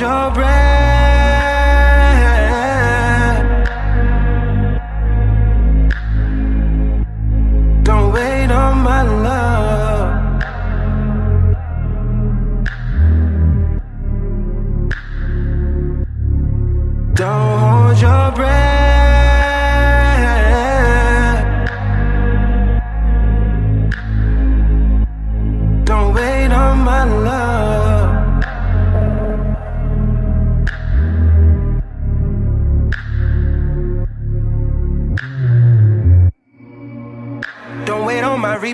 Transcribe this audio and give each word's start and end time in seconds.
your 0.00 0.30
breath. 0.32 0.55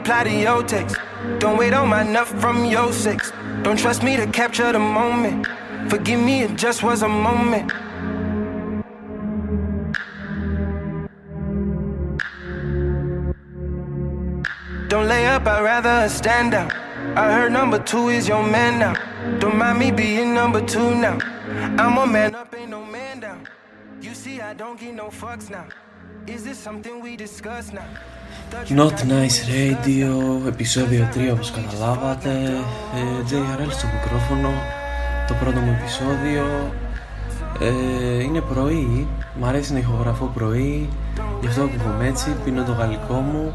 To 0.04 0.30
your 0.30 0.62
text. 0.62 0.96
Don't 1.38 1.56
wait 1.56 1.72
on 1.72 1.88
my 1.88 2.02
nut 2.02 2.26
from 2.26 2.64
your 2.64 2.92
sex. 2.92 3.32
Don't 3.62 3.78
trust 3.78 4.02
me 4.02 4.16
to 4.16 4.26
capture 4.26 4.72
the 4.72 4.78
moment. 4.78 5.46
Forgive 5.88 6.20
me, 6.20 6.42
it 6.42 6.56
just 6.56 6.82
was 6.82 7.02
a 7.02 7.08
moment. 7.08 7.72
Don't 14.88 15.08
lay 15.08 15.26
up, 15.26 15.46
I'd 15.46 15.62
rather 15.62 16.08
stand 16.08 16.54
out. 16.54 16.72
I 17.16 17.32
heard 17.32 17.52
number 17.52 17.78
two 17.78 18.08
is 18.08 18.28
your 18.28 18.42
man 18.42 18.78
now. 18.78 19.38
Don't 19.38 19.56
mind 19.56 19.78
me 19.78 19.90
being 19.90 20.34
number 20.34 20.64
two 20.64 20.94
now. 20.94 21.18
I'm 21.78 21.96
a 21.98 22.06
man 22.06 22.34
up, 22.34 22.54
ain't 22.54 22.70
no 22.70 22.84
man 22.84 23.20
down. 23.20 23.48
You 24.00 24.14
see, 24.14 24.40
I 24.40 24.52
don't 24.54 24.78
get 24.78 24.94
no 24.94 25.08
fucks 25.08 25.48
now. 25.48 25.66
Is 26.26 26.44
this 26.44 26.58
something 26.58 27.00
we 27.00 27.16
discuss 27.16 27.72
now? 27.72 27.88
Thought 28.52 28.68
you 28.68 28.76
Not 28.76 28.90
got 28.90 29.06
me 29.06 29.12
Nice 29.12 29.38
with 29.40 29.50
Radio, 29.54 30.46
επεισόδιο 30.46 31.08
3 31.14 31.32
όπως 31.32 31.50
καταλάβατε. 31.50 32.28
Ε, 32.94 33.22
JRL 33.30 33.70
στο 33.70 33.86
μικρόφωνο, 33.94 34.48
το 35.28 35.34
πρώτο 35.34 35.60
μου 35.60 35.76
επεισόδιο. 35.80 36.72
Ε, 37.60 38.22
Είναι 38.22 38.40
πρωί, 38.40 39.06
μ' 39.40 39.44
αρέσει 39.44 39.72
να 39.72 39.78
ηχογραφώ 39.78 40.24
πρωί 40.34 40.88
Γι' 41.40 41.46
αυτό 41.46 41.62
ακουγόμαι 41.62 42.06
έτσι, 42.06 42.36
πίνω 42.44 42.62
το 42.64 42.72
γαλλικό 42.72 43.14
μου. 43.14 43.54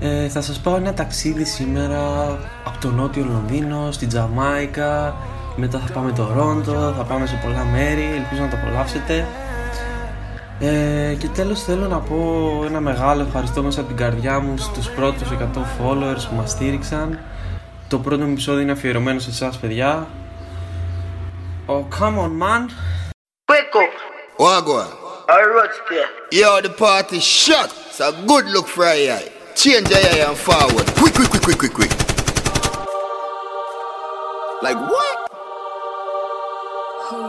Ε, 0.00 0.28
Θα 0.28 0.40
σας 0.40 0.58
πάω 0.58 0.76
ένα 0.76 0.94
ταξίδι 0.94 1.44
σήμερα 1.44 2.26
από 2.64 2.78
το 2.80 2.90
νότιο 2.90 3.24
Λονδίνο, 3.24 3.88
στην 3.90 4.08
Τζαμάικα. 4.08 5.14
Μετά 5.56 5.78
θα 5.78 5.92
πάμε 5.92 6.12
το 6.12 6.32
Ρόντο, 6.34 6.94
θα 6.96 7.04
πάμε 7.04 7.26
σε 7.26 7.40
πολλά 7.44 7.64
μέρη, 7.64 8.04
ελπίζω 8.16 8.42
να 8.42 8.48
το 8.48 8.56
απολαύσετε 8.56 9.26
ε, 10.64 11.14
και 11.18 11.28
τέλος 11.28 11.62
θέλω 11.62 11.88
να 11.88 11.98
πω 11.98 12.16
ένα 12.66 12.80
μεγάλο 12.80 13.22
ευχαριστώ 13.22 13.62
μέσα 13.62 13.80
από 13.80 13.88
την 13.88 13.98
καρδιά 13.98 14.40
μου 14.40 14.58
στους 14.58 14.90
πρώτους 14.90 15.28
100 15.30 15.58
followers 15.58 16.26
που 16.28 16.34
μας 16.36 16.50
στήριξαν 16.50 17.18
Το 17.88 17.98
πρώτο 17.98 18.24
μου 18.24 18.30
επεισόδιο 18.32 18.60
είναι 18.60 18.72
αφιερωμένο 18.72 19.18
σε 19.18 19.30
εσάς 19.30 19.58
παιδιά 19.58 20.06
Oh 21.66 21.84
come 21.98 22.18
on 22.18 22.32
man 22.42 22.62
Wake 23.52 23.76
up. 23.82 23.92
Wagwan. 24.38 24.90
I 25.28 25.40
roots 25.54 25.78
there. 25.90 26.10
Yo, 26.40 26.60
the 26.66 26.70
party 26.70 27.18
shut. 27.20 27.70
It's 27.88 28.00
a 28.00 28.10
good 28.26 28.46
look 28.54 28.66
for 28.66 28.84
a 28.86 29.10
eye. 29.18 29.28
Change 29.54 29.88
your 29.90 29.98
eye 29.98 30.24
and 30.28 30.36
forward. 30.36 30.86
Quick, 31.00 31.14
quick, 31.18 31.30
quick, 31.32 31.42
quick, 31.42 31.58
quick, 31.62 31.74
quick. 31.78 31.92
Like 34.66 34.78
what? 34.92 35.18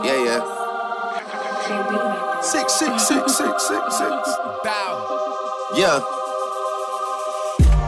Yeah, 0.06 0.24
yeah. 0.28 0.53
Six, 2.44 2.74
six, 2.74 3.08
six, 3.08 3.36
six, 3.38 3.66
six, 3.66 3.96
six. 3.96 4.36
Bow. 4.62 5.72
Yeah. 5.74 5.98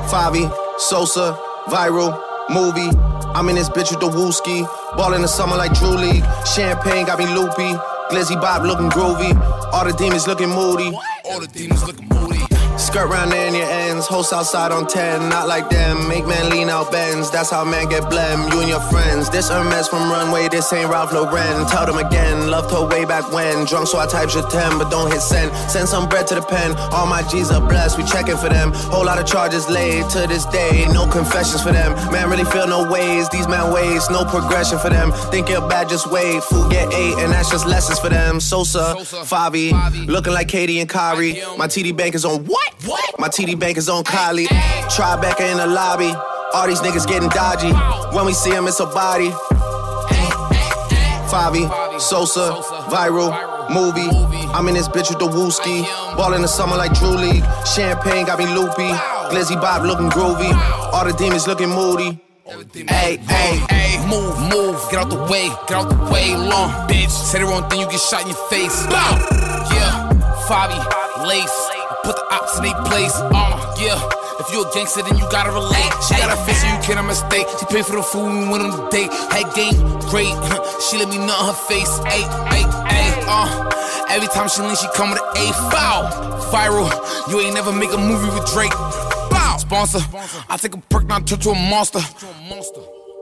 Favi, 0.09 0.51
Sosa, 0.79 1.39
viral, 1.67 2.19
movie. 2.49 2.89
I'm 3.35 3.51
in 3.51 3.57
this 3.57 3.69
bitch 3.69 3.91
with 3.91 4.01
the 4.01 4.09
wooski. 4.09 4.67
Ball 4.97 5.13
in 5.13 5.21
the 5.21 5.29
summer 5.29 5.57
like 5.57 5.75
Drew 5.79 5.91
League. 5.91 6.25
Champagne 6.47 7.05
got 7.05 7.19
me 7.19 7.27
loopy. 7.27 7.77
Glizzy 8.11 8.41
Bob 8.41 8.65
looking 8.65 8.89
groovy. 8.89 9.37
All 9.75 9.85
the 9.85 9.93
demons 9.93 10.27
looking 10.27 10.49
moody. 10.49 10.91
All 11.27 11.39
the 11.39 11.49
demons 11.49 11.87
looking 11.87 12.09
moody. 12.09 12.36
Skirt 12.79 13.09
round 13.09 13.33
in 13.33 13.55
your 13.55 13.65
ends. 13.65 14.07
Host 14.07 14.33
outside 14.33 14.71
on 14.71 14.87
10. 14.87 15.29
Not 15.29 15.49
like 15.49 15.71
them. 15.71 16.09
Make 16.09 16.27
man 16.27 16.51
lean 16.51 16.69
out 16.69 16.93
bends. 16.93 17.31
That's 17.31 17.51
how 17.51 17.65
man 17.65 17.89
get 17.89 18.03
blem. 18.05 18.53
You 18.53 18.61
and 18.61 18.69
your 18.69 18.81
friends. 18.81 19.31
This 19.31 19.49
Hermes 19.49 19.89
from 19.89 20.11
Runway. 20.11 20.49
This 20.49 20.71
ain't 20.73 20.91
Ralph 20.91 21.13
Lauren. 21.13 21.67
Tell 21.67 21.87
them 21.87 21.97
again. 21.97 22.51
Loved 22.51 22.71
her 22.73 22.87
way 22.87 23.05
back 23.05 23.33
when. 23.33 23.65
Drunk 23.65 23.87
so 23.89 23.99
I 23.99 24.07
type 24.07 24.29
shit 24.29 24.49
10. 24.51 24.79
But 24.79 24.91
don't 24.91 25.11
hit 25.11 25.21
send. 25.23 25.55
Send 25.71 25.89
some 25.89 26.09
bread 26.09 26.27
to 26.29 26.35
the 26.35 26.43
pen. 26.43 26.77
All 26.93 27.07
my 27.07 27.23
G's 27.23 27.51
are 27.51 27.67
blessed. 27.67 27.97
We 27.97 28.05
checking 28.05 28.37
for 28.37 28.51
them. 28.51 28.73
Whole 28.93 29.07
lot 29.07 29.19
of 29.19 29.27
charges 29.27 29.69
laid 29.71 30.09
to 30.11 30.27
this 30.27 30.45
day. 30.47 30.87
No 30.93 31.09
confessions 31.09 31.63
for 31.63 31.73
them. 31.73 31.93
Man 32.13 32.29
really 32.29 32.45
feel 32.45 32.67
no 32.67 32.91
ways. 32.91 33.29
These 33.31 33.49
man 33.49 33.73
ways. 33.73 34.09
No 34.11 34.25
progression 34.27 34.79
for 34.79 34.91
them. 34.91 35.13
Think 35.33 35.49
you're 35.49 35.67
bad, 35.67 35.89
just 35.89 36.11
wait. 36.11 36.43
Food 36.45 36.71
get 36.71 36.93
eight. 36.93 37.15
And 37.19 37.33
that's 37.33 37.51
just 37.51 37.67
lessons 37.67 37.99
for 37.99 38.11
them. 38.11 38.39
Sosa, 38.39 38.95
Favi. 39.25 39.73
Looking 40.07 40.35
like 40.35 40.49
Katie 40.49 40.81
and 40.81 40.89
Kyrie. 40.89 41.41
My 41.57 41.67
TD 41.67 41.97
bank 41.97 42.15
is 42.15 42.25
on 42.25 42.45
what? 42.45 42.66
What? 42.85 43.19
My 43.19 43.29
TD 43.29 43.59
bank 43.59 43.77
is 43.79 43.89
on 43.89 44.05
Kylie. 44.05 44.47
Tribeca 44.89 45.51
in 45.51 45.59
the 45.59 45.67
lobby. 45.67 46.13
All 46.55 46.67
these 46.67 46.81
niggas 46.81 47.07
getting 47.07 47.29
dodgy. 47.29 47.73
When 48.17 48.27
we 48.27 48.33
see 48.33 48.51
them, 48.51 48.67
it's 48.67 48.81
a 48.81 48.87
body. 48.87 49.31
Favi, 51.31 51.69
Sosa, 52.01 52.53
viral, 52.89 53.31
movie. 53.71 54.09
I'm 54.55 54.69
in 54.69 54.75
this 54.75 54.89
bitch 54.89 55.11
with 55.11 55.19
the 55.19 55.27
wooski. 55.27 55.83
Ball 56.17 56.35
in 56.35 56.43
the 56.43 56.49
summer 56.49 56.77
like 56.77 56.93
Drew 56.95 57.11
League. 57.11 57.45
Champagne 57.67 58.27
got 58.27 58.39
me 58.39 58.47
loopy. 58.47 58.89
Glizzy 59.31 59.61
Bob 59.61 59.85
looking 59.85 60.09
groovy. 60.11 60.53
All 60.93 61.05
the 61.05 61.13
demons 61.13 61.47
looking 61.47 61.69
moody. 61.69 62.21
Hey, 62.89 63.17
hey, 63.17 63.57
hey, 63.69 64.07
move, 64.07 64.39
move, 64.53 64.81
get 64.89 65.01
out 65.01 65.11
the 65.11 65.19
way, 65.29 65.49
get 65.67 65.73
out 65.73 65.89
the 65.89 66.13
way, 66.13 66.37
long 66.37 66.71
bitch. 66.87 67.11
Say 67.11 67.41
the 67.41 67.45
wrong 67.45 67.69
thing, 67.69 67.81
you 67.81 67.87
get 67.91 67.99
shot 67.99 68.23
in 68.23 68.29
your 68.29 68.37
face. 68.49 68.87
Yeah, 68.87 70.13
Fabi, 70.47 70.79
lace, 71.27 71.71
put 72.07 72.15
the 72.15 72.27
ops 72.31 72.57
in 72.59 72.63
their 72.63 72.79
place. 72.87 73.13
Uh, 73.35 73.59
yeah. 73.83 73.99
If 74.39 74.53
you 74.53 74.63
a 74.63 74.71
gangster, 74.71 75.03
then 75.03 75.19
you 75.19 75.27
gotta 75.29 75.51
relate. 75.51 75.91
She 76.07 76.15
got 76.15 76.31
a 76.31 76.39
face, 76.47 76.63
so 76.63 76.69
you 76.71 76.79
can't 76.87 77.03
mistake. 77.05 77.47
She 77.59 77.67
paid 77.67 77.85
for 77.85 77.97
the 77.97 78.03
food 78.03 78.31
and 78.31 78.47
we 78.47 78.49
went 78.49 78.63
on 78.63 78.71
the 78.71 78.87
date. 78.95 79.11
Had 79.35 79.51
game, 79.59 79.75
great. 80.07 80.31
she 80.87 81.03
let 81.03 81.09
me 81.11 81.19
on 81.19 81.29
her 81.51 81.59
face. 81.67 81.91
Ay, 82.07 82.23
ay, 82.55 82.63
ay, 82.95 83.09
uh. 83.27 83.49
Every 84.09 84.29
time 84.29 84.49
she 84.49 84.63
lean, 84.63 84.77
she 84.77 84.87
come 84.95 85.11
with 85.11 85.19
an 85.19 85.27
A 85.35 85.53
foul. 85.73 86.07
Viral, 86.55 86.87
you 87.29 87.41
ain't 87.41 87.55
never 87.55 87.73
make 87.73 87.93
a 87.93 87.99
movie 87.99 88.31
with 88.31 88.47
Drake. 88.55 88.77
Bow. 89.35 89.57
Sponsor, 89.59 89.99
I 90.49 90.57
take 90.59 90.75
a 90.75 90.79
perk, 90.79 91.07
now 91.07 91.19
turn 91.19 91.41
to 91.41 91.51
a 91.51 91.55
monster. 91.55 91.99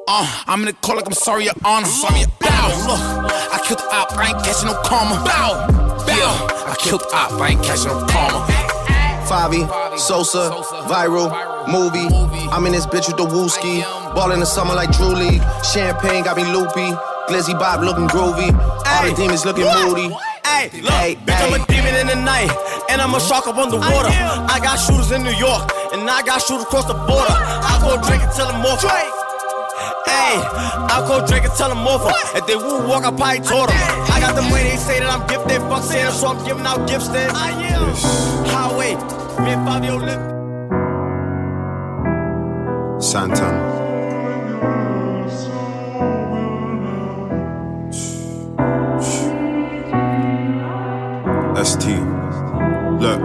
Uh, 0.06 0.44
I'm 0.46 0.60
in 0.60 0.66
the 0.66 0.72
call 0.84 0.96
like 0.96 1.06
I'm 1.06 1.14
sorry, 1.14 1.44
your 1.44 1.54
honor. 1.64 1.86
Sorry, 1.86 2.20
your 2.20 2.28
bow. 2.38 2.68
Look, 2.84 3.32
I 3.32 3.58
killed 3.64 3.80
the 3.80 3.88
op, 3.94 4.12
I 4.12 4.28
ain't 4.28 4.44
catching 4.44 4.68
no 4.68 4.74
karma. 4.84 5.24
Bow. 5.24 6.04
Yeah, 6.06 6.68
I 6.68 6.76
killed 6.78 7.00
the 7.00 7.16
op, 7.16 7.40
I 7.40 7.48
ain't 7.48 7.62
catching 7.64 7.88
no 7.88 8.04
karma. 8.06 8.63
Favi, 9.24 9.66
Sosa, 9.98 10.50
viral, 10.86 11.32
movie. 11.68 12.08
I'm 12.52 12.66
in 12.66 12.72
this 12.72 12.86
bitch 12.86 13.08
with 13.08 13.16
the 13.16 13.24
wooski. 13.24 13.82
Ball 14.14 14.32
in 14.32 14.40
the 14.40 14.46
summer 14.46 14.74
like 14.74 14.92
Drew 14.92 15.14
League. 15.14 15.42
Champagne 15.72 16.24
got 16.24 16.36
me 16.36 16.44
loopy. 16.44 16.92
Glizzy 17.28 17.58
Bob 17.58 17.82
looking 17.82 18.06
groovy. 18.08 18.52
All 18.52 19.08
the 19.08 19.14
demons 19.16 19.44
looking 19.44 19.64
moody. 19.64 20.14
Hey, 20.44 20.68
look, 20.80 20.92
bitch, 21.24 21.40
I'm 21.40 21.56
a 21.56 21.66
demon 21.66 21.96
in 21.96 22.06
the 22.06 22.20
night, 22.20 22.52
and 22.90 23.00
I'm 23.00 23.14
a 23.14 23.20
shark 23.20 23.46
up 23.48 23.56
on 23.56 23.70
the 23.70 23.78
water. 23.80 24.12
I 24.12 24.60
got 24.62 24.76
shooters 24.76 25.10
in 25.10 25.24
New 25.24 25.34
York, 25.34 25.72
and 25.92 26.08
I 26.08 26.22
got 26.22 26.42
shooters 26.42 26.64
across 26.64 26.84
the 26.84 26.94
border. 26.94 27.32
I 27.32 27.80
go 27.80 27.96
drink 28.06 28.22
tell 28.36 28.52
them 28.52 28.60
more. 28.60 28.76
Hey, 30.06 30.40
I 30.40 31.04
call 31.06 31.26
Drake 31.26 31.44
and 31.44 31.52
tell 31.54 31.70
him 31.70 31.86
over. 31.86 32.10
If 32.34 32.46
they 32.46 32.56
woo 32.56 32.86
walk, 32.88 33.04
I 33.04 33.10
probably 33.10 33.40
taught 33.40 33.68
them. 33.68 33.78
I 34.12 34.20
got 34.20 34.34
the 34.34 34.42
money, 34.42 34.64
they 34.64 34.76
say 34.76 35.00
that 35.00 35.10
I'm 35.10 35.26
gifted. 35.26 35.60
Fuck 35.68 35.82
Santa, 35.82 36.12
so 36.12 36.28
I'm 36.28 36.44
giving 36.46 36.66
out 36.66 36.88
gifts 36.88 37.08
then. 37.08 37.30
Highway, 37.34 38.94
me 39.44 39.50
and 39.52 39.66
Fabio 39.66 39.96
live. 39.96 40.32
Santana. 43.02 43.72
ST. 51.64 51.86
Look, 53.00 53.20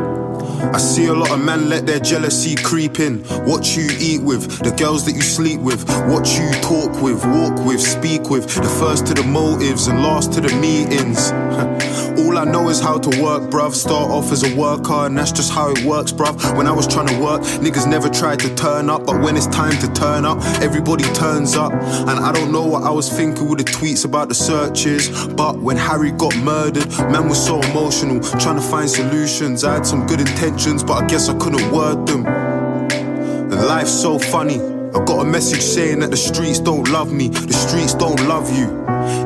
I 0.60 0.78
see 0.78 1.06
a 1.08 1.14
lot 1.14 1.32
of 1.32 1.40
men 1.44 1.70
let 1.70 1.86
their 1.86 2.00
jealousy 2.00 2.56
creep 2.56 3.00
in. 3.00 3.20
What 3.46 3.78
you 3.78 3.88
eat 4.00 4.22
with, 4.22 4.60
the 4.60 4.72
girls 4.72 5.06
that 5.06 5.14
you 5.14 5.22
sleep 5.22 5.62
with, 5.62 5.88
what 6.10 6.28
you 6.38 6.52
talk 6.62 7.02
with, 7.02 7.26
walk 7.26 7.66
with, 7.66 7.82
speak 7.82 8.30
with. 8.30 8.48
The 8.54 8.70
first 8.80 9.08
to 9.08 9.14
the 9.14 9.24
motives 9.24 9.88
and 9.88 10.04
last 10.04 10.34
to 10.34 10.42
the 10.42 10.54
meetings. 10.58 11.32
All 12.20 12.38
I 12.38 12.44
know 12.44 12.70
is 12.70 12.80
how 12.80 12.98
to 12.98 13.22
work, 13.22 13.50
bruv. 13.50 13.74
Start 13.74 14.10
off 14.12 14.32
as 14.32 14.44
a 14.44 14.56
worker, 14.56 15.06
and 15.06 15.18
that's 15.18 15.32
just 15.32 15.52
how 15.54 15.72
it 15.72 15.84
works, 15.86 16.12
bruv. 16.12 16.58
When 16.58 16.68
I 16.68 16.72
was 16.72 16.88
trying 16.88 17.08
to 17.08 17.20
work, 17.20 17.42
niggas 17.42 17.90
never 17.90 18.10
tried 18.10 18.40
to 18.40 18.54
turn 18.56 18.90
up, 18.90 19.06
but 19.06 19.22
when 19.22 19.38
it's 19.38 19.48
time 19.48 19.78
to 19.80 19.88
turn 19.94 20.26
up, 20.26 20.44
everybody 20.62 21.06
turns 21.14 21.56
up. 21.56 21.72
And 21.72 22.20
I 22.20 22.32
don't 22.32 22.52
know 22.52 22.66
what 22.66 22.84
I 22.84 22.92
was 22.92 23.10
thinking 23.10 23.48
with 23.48 23.60
the 23.60 23.64
tweets 23.66 24.06
about 24.06 24.28
the 24.30 24.36
searches, 24.36 25.10
but 25.28 25.60
when 25.60 25.78
Harry 25.78 26.12
got 26.12 26.36
murdered, 26.38 26.88
man 27.12 27.30
was 27.30 27.44
so 27.44 27.62
emotional, 27.62 28.20
trying 28.40 28.58
to 28.58 28.62
find 28.62 28.90
solutions. 28.90 29.64
I 29.64 29.76
had 29.76 29.86
some 29.86 30.06
good 30.06 30.20
intentions, 30.20 30.49
but 30.50 31.04
I 31.04 31.08
guess 31.08 31.30
I 31.30 31.38
couldn't 31.38 31.72
word 31.72 32.08
them. 32.08 32.26
And 32.26 33.54
life's 33.54 33.92
so 33.92 34.18
funny. 34.18 34.60
I 34.60 35.06
got 35.06 35.22
a 35.22 35.26
message 35.26 35.62
saying 35.62 36.00
that 36.00 36.10
the 36.10 36.18
streets 36.18 36.60
don't 36.60 36.90
love 36.90 37.14
me, 37.14 37.28
the 37.28 37.54
streets 37.54 37.94
don't 37.94 38.20
love 38.28 38.50
you. 38.58 38.68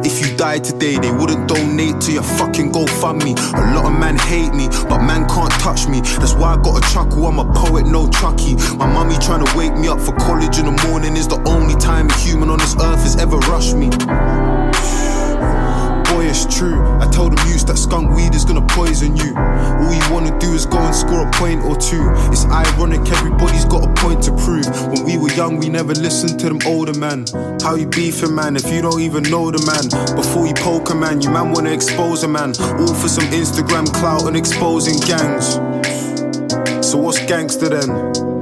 If 0.04 0.20
you 0.20 0.36
died 0.36 0.66
today, 0.66 0.98
they 0.98 1.12
wouldn't 1.12 1.48
donate 1.48 2.02
to 2.02 2.12
your 2.12 2.24
fucking 2.24 2.74
GoFundMe. 2.74 3.38
A 3.54 3.74
lot 3.74 3.86
of 3.86 3.98
men 3.98 4.18
hate 4.18 4.54
me, 4.54 4.68
but 4.90 5.00
man 5.00 5.26
can't 5.30 5.54
touch 5.54 5.88
me. 5.88 6.02
That's 6.20 6.34
why 6.34 6.56
I 6.56 6.62
got 6.62 6.84
a 6.84 6.94
chuckle, 6.94 7.26
I'm 7.26 7.40
a 7.40 7.46
poet, 7.54 7.86
no 7.86 8.10
Chucky. 8.10 8.56
My 8.76 8.92
mummy 8.92 9.16
trying 9.20 9.46
to 9.46 9.58
wake 9.58 9.76
me 9.78 9.88
up 9.88 10.02
for 10.02 10.12
college 10.18 10.60
in 10.60 10.66
the 10.66 10.76
morning 10.90 11.16
is 11.16 11.28
the 11.30 11.42
only 11.48 11.76
time 11.76 12.10
a 12.10 12.18
human 12.18 12.50
on 12.50 12.60
this 12.60 12.76
earth 12.76 13.02
has 13.04 13.16
ever 13.16 13.38
rushed 13.38 13.76
me 13.76 13.90
it's 16.34 16.58
true. 16.58 16.82
I 17.00 17.08
told 17.12 17.38
them 17.38 17.48
youths 17.48 17.64
that 17.66 17.78
skunk 17.78 18.16
weed 18.16 18.34
is 18.34 18.44
gonna 18.44 18.66
poison 18.70 19.16
you. 19.16 19.38
All 19.38 19.94
you 19.94 20.08
wanna 20.12 20.38
do 20.40 20.54
is 20.54 20.66
go 20.66 20.80
and 20.80 20.96
score 20.96 21.28
a 21.28 21.32
point 21.32 21.64
or 21.64 21.76
two. 21.76 22.04
It's 22.34 22.46
ironic, 22.46 23.02
everybody's 23.12 23.66
got 23.66 23.88
a 23.88 23.94
point 24.02 24.24
to 24.24 24.32
prove. 24.32 24.66
When 24.92 25.04
we 25.06 25.18
were 25.18 25.32
young, 25.34 25.58
we 25.58 25.70
never 25.70 25.94
listened 25.94 26.40
to 26.40 26.50
them 26.50 26.60
older 26.66 26.98
man. 26.98 27.26
How 27.62 27.76
you 27.76 27.86
beefing, 27.86 28.34
man, 28.34 28.56
if 28.56 28.66
you 28.72 28.82
don't 28.82 29.02
even 29.02 29.24
know 29.24 29.52
the 29.52 29.62
man? 29.70 29.86
Before 30.16 30.48
you 30.48 30.56
poke 30.56 30.90
a 30.90 30.96
man, 30.96 31.22
you 31.22 31.30
man 31.30 31.52
wanna 31.52 31.72
expose 31.72 32.24
a 32.24 32.28
man. 32.28 32.54
All 32.80 32.94
for 32.94 33.08
some 33.08 33.26
Instagram 33.26 33.86
clout 33.94 34.26
and 34.28 34.36
exposing 34.36 35.00
gangs. 35.06 35.54
So 36.86 36.98
what's 36.98 37.20
gangster 37.26 37.70
then? 37.70 38.33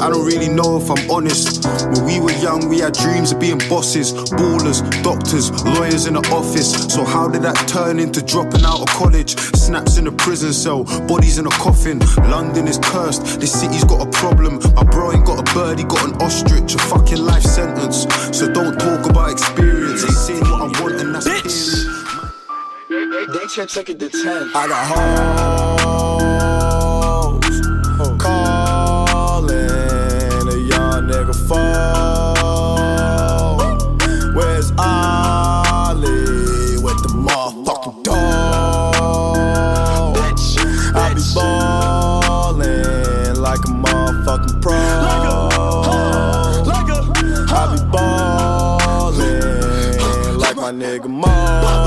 Cause 0.00 0.08
I 0.08 0.12
don't 0.12 0.24
really 0.24 0.48
know 0.48 0.78
if 0.78 0.90
I'm 0.90 1.10
honest. 1.10 1.66
When 1.92 2.04
we 2.06 2.20
were 2.20 2.32
young, 2.40 2.68
we 2.70 2.78
had 2.78 2.94
dreams 2.94 3.32
of 3.32 3.38
being 3.38 3.58
bosses, 3.68 4.14
ballers, 4.32 4.80
doctors, 5.02 5.50
lawyers 5.62 6.06
in 6.06 6.14
the 6.14 6.20
office. 6.32 6.72
So 6.92 7.04
how 7.04 7.28
did 7.28 7.42
that 7.42 7.56
turn 7.68 8.00
into 8.00 8.22
dropping 8.22 8.64
out 8.64 8.80
of 8.80 8.86
college? 8.88 9.36
Snaps 9.36 9.98
in 9.98 10.06
a 10.06 10.12
prison 10.12 10.54
cell, 10.54 10.84
bodies 11.06 11.38
in 11.38 11.46
a 11.46 11.50
coffin. 11.50 11.98
London 12.30 12.66
is 12.66 12.78
cursed, 12.82 13.40
this 13.40 13.52
city's 13.52 13.84
got 13.84 14.00
a 14.00 14.10
problem. 14.10 14.58
My 14.74 14.84
bro 14.84 15.12
ain't 15.12 15.26
got 15.26 15.38
a 15.38 15.54
bird, 15.54 15.78
he 15.78 15.84
got 15.84 16.08
an 16.08 16.14
ostrich, 16.22 16.74
a 16.74 16.78
fucking 16.78 17.18
life 17.18 17.42
sentence. 17.42 18.06
So 18.32 18.50
don't 18.50 18.78
talk 18.78 19.04
about 19.04 19.32
experience, 19.32 20.02
ain't 20.02 20.12
saying 20.12 20.40
what 20.40 20.76
I 20.76 20.80
want 20.80 21.00
and 21.00 21.14
that's 21.14 21.28
Bitch. 21.28 22.00
They, 22.88 23.38
they 23.38 23.46
check, 23.54 23.68
check 23.68 23.90
it 23.90 23.98
to 23.98 24.08
10. 24.08 24.50
I 24.54 24.66
got 24.66 24.86
hoes. 24.86 26.19
Nigga 31.30 31.48
fall. 31.48 33.56
Where's 34.34 34.70
Ollie 34.78 36.78
with 36.82 36.98
the 37.02 37.08
motherfucking 37.14 38.02
dog? 38.02 40.16
I 40.94 41.14
be 41.14 41.22
ballin' 41.34 43.40
like 43.40 43.60
a 43.60 43.68
motherfucking 43.68 44.60
pro. 44.62 44.72
I 47.52 47.74
be 47.74 47.80
ballin' 47.92 49.58
like 50.38 50.56
my 50.56 50.70
nigga 50.72 51.08
Mo. 51.08 51.79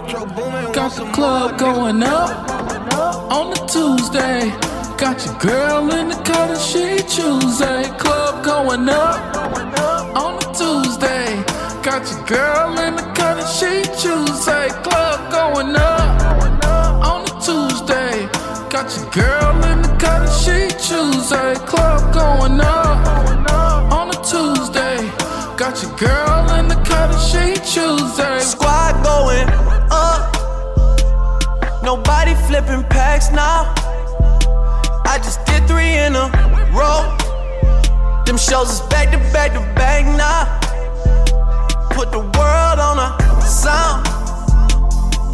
Got 0.00 0.92
the 0.92 1.10
club 1.12 1.58
going 1.58 2.02
up 2.02 2.48
on 3.30 3.50
the 3.50 3.60
Tuesday. 3.66 4.48
Got 4.96 5.26
your 5.26 5.34
girl 5.38 5.92
in 5.92 6.08
the 6.08 6.14
cut 6.24 6.50
and 6.50 6.58
she 6.58 6.96
Tuesday. 7.06 7.84
Club 7.98 8.42
going 8.42 8.88
up 8.88 9.36
on 10.16 10.36
the 10.40 10.46
Tuesday. 10.56 11.44
Got 11.82 12.10
your 12.10 12.24
girl 12.24 12.78
in 12.80 12.96
the 12.96 13.02
cut 13.14 13.40
and 13.40 13.48
she 13.48 13.82
Tuesday. 14.00 14.68
Club 14.82 15.30
going 15.30 15.76
up 15.76 16.22
on 17.04 17.24
the 17.26 17.32
Tuesday. 17.44 18.26
Got 18.70 18.96
your 18.96 19.10
girl 19.10 19.64
in 19.70 19.82
the 19.82 19.96
cut 20.00 20.22
and 20.22 20.32
she 20.32 20.68
Tuesday. 20.80 21.54
Club 21.66 22.14
going 22.14 22.58
up 22.58 23.92
on 23.92 24.08
a 24.08 24.18
Tuesday. 24.24 24.96
Got 25.58 25.82
your 25.82 25.94
girl 25.98 26.54
in 26.58 26.68
the 26.68 26.76
cut 26.88 27.10
and 27.12 27.20
she 27.20 27.54
Tuesday. 27.70 28.40
Squad 28.40 29.04
going 29.04 29.48
up. 29.50 29.79
Nobody 31.90 32.34
flipping 32.46 32.84
packs 32.84 33.32
now. 33.32 33.74
I 35.12 35.18
just 35.18 35.44
did 35.44 35.66
three 35.66 35.94
in 36.06 36.14
a 36.14 36.30
row. 36.70 37.02
Them 38.24 38.38
shows 38.38 38.70
is 38.70 38.80
back 38.82 39.10
to 39.10 39.18
back 39.34 39.54
to 39.54 39.60
back 39.74 40.06
now. 40.06 40.46
Put 41.90 42.12
the 42.12 42.20
world 42.20 42.78
on 42.78 42.96
a 43.00 43.42
sound. 43.42 44.06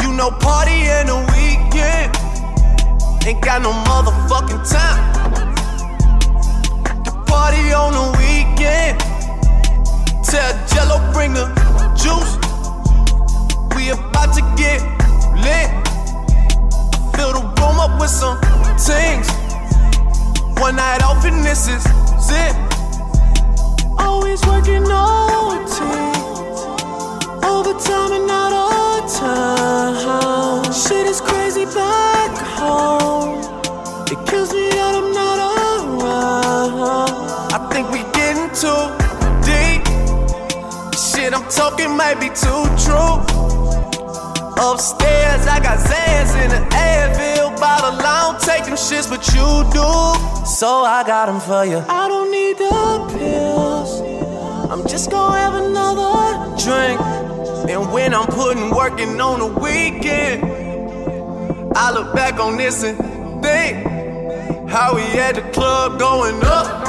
You 0.01 0.15
know, 0.17 0.31
party 0.31 0.81
in 0.97 1.09
the 1.13 1.21
weekend. 1.37 2.17
Ain't 3.27 3.45
got 3.45 3.61
no 3.61 3.73
motherfucking 3.91 4.65
time. 4.73 5.03
The 7.05 7.13
party 7.27 7.71
on 7.75 7.93
the 7.93 8.07
weekend. 8.17 8.99
Tell 10.25 10.53
Jello 10.73 11.13
bring 11.13 11.35
the 11.35 11.45
juice. 11.95 12.46
Too 42.37 42.65
true. 42.85 43.17
Upstairs, 44.59 45.47
I 45.47 45.61
got 45.63 45.79
Zans 45.79 46.33
in 46.43 46.51
the 46.51 46.63
Advil 46.75 47.59
bottle. 47.61 47.99
I 48.01 48.23
don't 48.25 48.41
take 48.41 48.65
them 48.65 48.75
shits, 48.75 49.09
but 49.09 49.27
you 49.35 49.47
do. 49.73 50.47
So 50.47 50.83
I 50.83 51.03
got 51.07 51.27
them 51.27 51.41
for 51.41 51.65
you. 51.65 51.79
I 51.89 52.09
don't 52.09 52.31
need 52.31 52.57
the 52.59 53.19
pills. 53.19 54.01
I'm 54.71 54.87
just 54.89 55.11
gonna 55.11 55.39
have 55.39 55.55
another 55.55 56.57
drink. 56.57 57.01
And 57.71 57.93
when 57.93 58.15
I'm 58.15 58.27
putting 58.27 58.71
working 58.71 59.21
on 59.21 59.41
the 59.41 59.61
weekend, 59.61 60.45
I 61.77 61.93
look 61.93 62.15
back 62.15 62.39
on 62.39 62.57
this 62.57 62.83
and 62.83 62.97
think 63.43 63.87
how 64.69 64.95
we 64.95 65.03
at 65.19 65.35
the 65.35 65.43
club 65.53 65.99
going 65.99 66.43
up. 66.45 66.87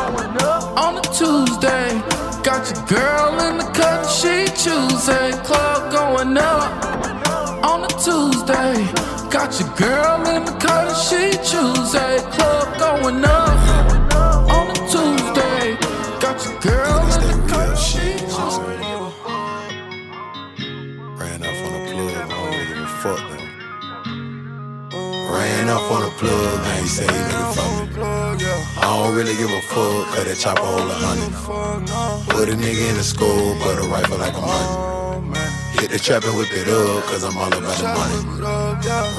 On 0.78 0.98
a 0.98 1.02
Tuesday, 1.02 1.90
got 2.44 2.62
your 2.70 2.86
girl 2.86 3.40
in 3.48 3.58
the 3.58 3.70
cut, 3.74 4.06
Tuesday, 4.56 5.32
club 5.44 5.92
going 5.92 6.38
up 6.38 6.86
on 7.64 7.84
a 7.84 7.88
Tuesday. 7.88 8.88
Got 9.30 9.60
your 9.60 9.70
girl 9.76 10.26
in 10.28 10.46
the 10.46 10.52
cut 10.60 10.88
and 10.88 10.98
she 10.98 11.32
Tuesday. 11.44 12.20
Club 12.36 12.78
going 12.78 13.24
up 13.26 13.58
on 14.52 14.70
a 14.70 14.74
Tuesday. 14.90 15.78
Got 16.20 16.44
your 16.46 16.60
girl 16.62 17.02
in 17.16 17.22
the 17.32 17.38
cut 17.50 17.70
and 17.70 17.78
she 17.78 18.18
Tuesday. 18.28 18.82
Ran 21.18 21.42
off 21.44 21.62
on 21.66 21.72
the 21.74 21.82
plug, 21.92 22.16
I 22.16 22.28
don't 22.28 22.68
give 22.68 22.78
a 22.78 22.88
fuck 23.02 23.22
though. 23.30 23.50
Ran 25.34 25.70
off 25.70 25.92
on 25.92 26.02
the 26.04 26.12
plug, 26.18 26.62
now 26.64 26.82
he 26.82 26.88
say 26.88 27.06
he 27.06 27.10
nigga 27.10 27.54
fuck 27.56 27.98
me. 27.98 28.27
I 28.88 29.04
don't 29.04 29.16
really 29.18 29.36
give 29.36 29.52
a 29.52 29.62
fuck, 29.68 30.16
cause 30.16 30.24
that 30.24 30.38
chopper 30.40 30.64
hold 30.64 30.88
a 30.88 30.96
hundred. 30.96 31.36
Put 32.32 32.48
a 32.48 32.56
nigga 32.56 32.88
in 32.88 32.96
the 32.96 33.04
school, 33.04 33.60
put 33.60 33.76
a 33.76 33.84
rifle 33.84 34.18
like 34.18 34.32
a 34.32 34.40
money. 34.40 35.28
Hit 35.76 35.92
the 35.92 36.00
trap 36.00 36.24
and 36.24 36.32
whip 36.40 36.48
it 36.56 36.72
up, 36.72 37.04
cause 37.04 37.26
I'm 37.26 37.36
all 37.36 37.52
about 37.52 37.76
the 37.76 37.84
money. 37.84 38.48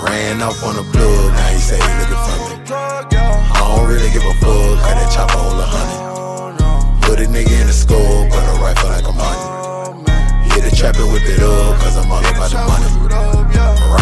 Ran 0.00 0.40
off 0.40 0.64
on 0.64 0.72
the 0.72 0.88
plug, 0.88 1.32
now 1.36 1.52
he 1.52 1.60
say 1.60 1.76
he 1.76 1.92
looking 2.00 2.16
for 2.16 2.38
me. 2.48 2.64
I 2.72 3.76
don't 3.76 3.86
really 3.92 4.08
give 4.08 4.24
a 4.24 4.32
fuck, 4.40 4.80
cause 4.80 4.96
that 4.96 5.12
chopper 5.12 5.36
hold 5.36 5.60
a 5.60 5.66
honey. 5.68 7.04
Put 7.04 7.20
a 7.20 7.28
nigga 7.28 7.60
in 7.60 7.66
the 7.66 7.76
skull, 7.76 8.24
put 8.32 8.40
a 8.40 8.56
rifle 8.64 8.88
like 8.88 9.04
a 9.04 9.12
money. 9.12 9.57
Hit 10.58 10.70
the 10.70 10.74
trap 10.74 10.98
and 10.98 11.06
whip 11.14 11.22
it 11.22 11.38
up, 11.38 11.78
cause 11.78 11.94
I'm 11.94 12.10
all 12.10 12.18
about 12.18 12.50
the 12.50 12.58
money. 12.66 12.90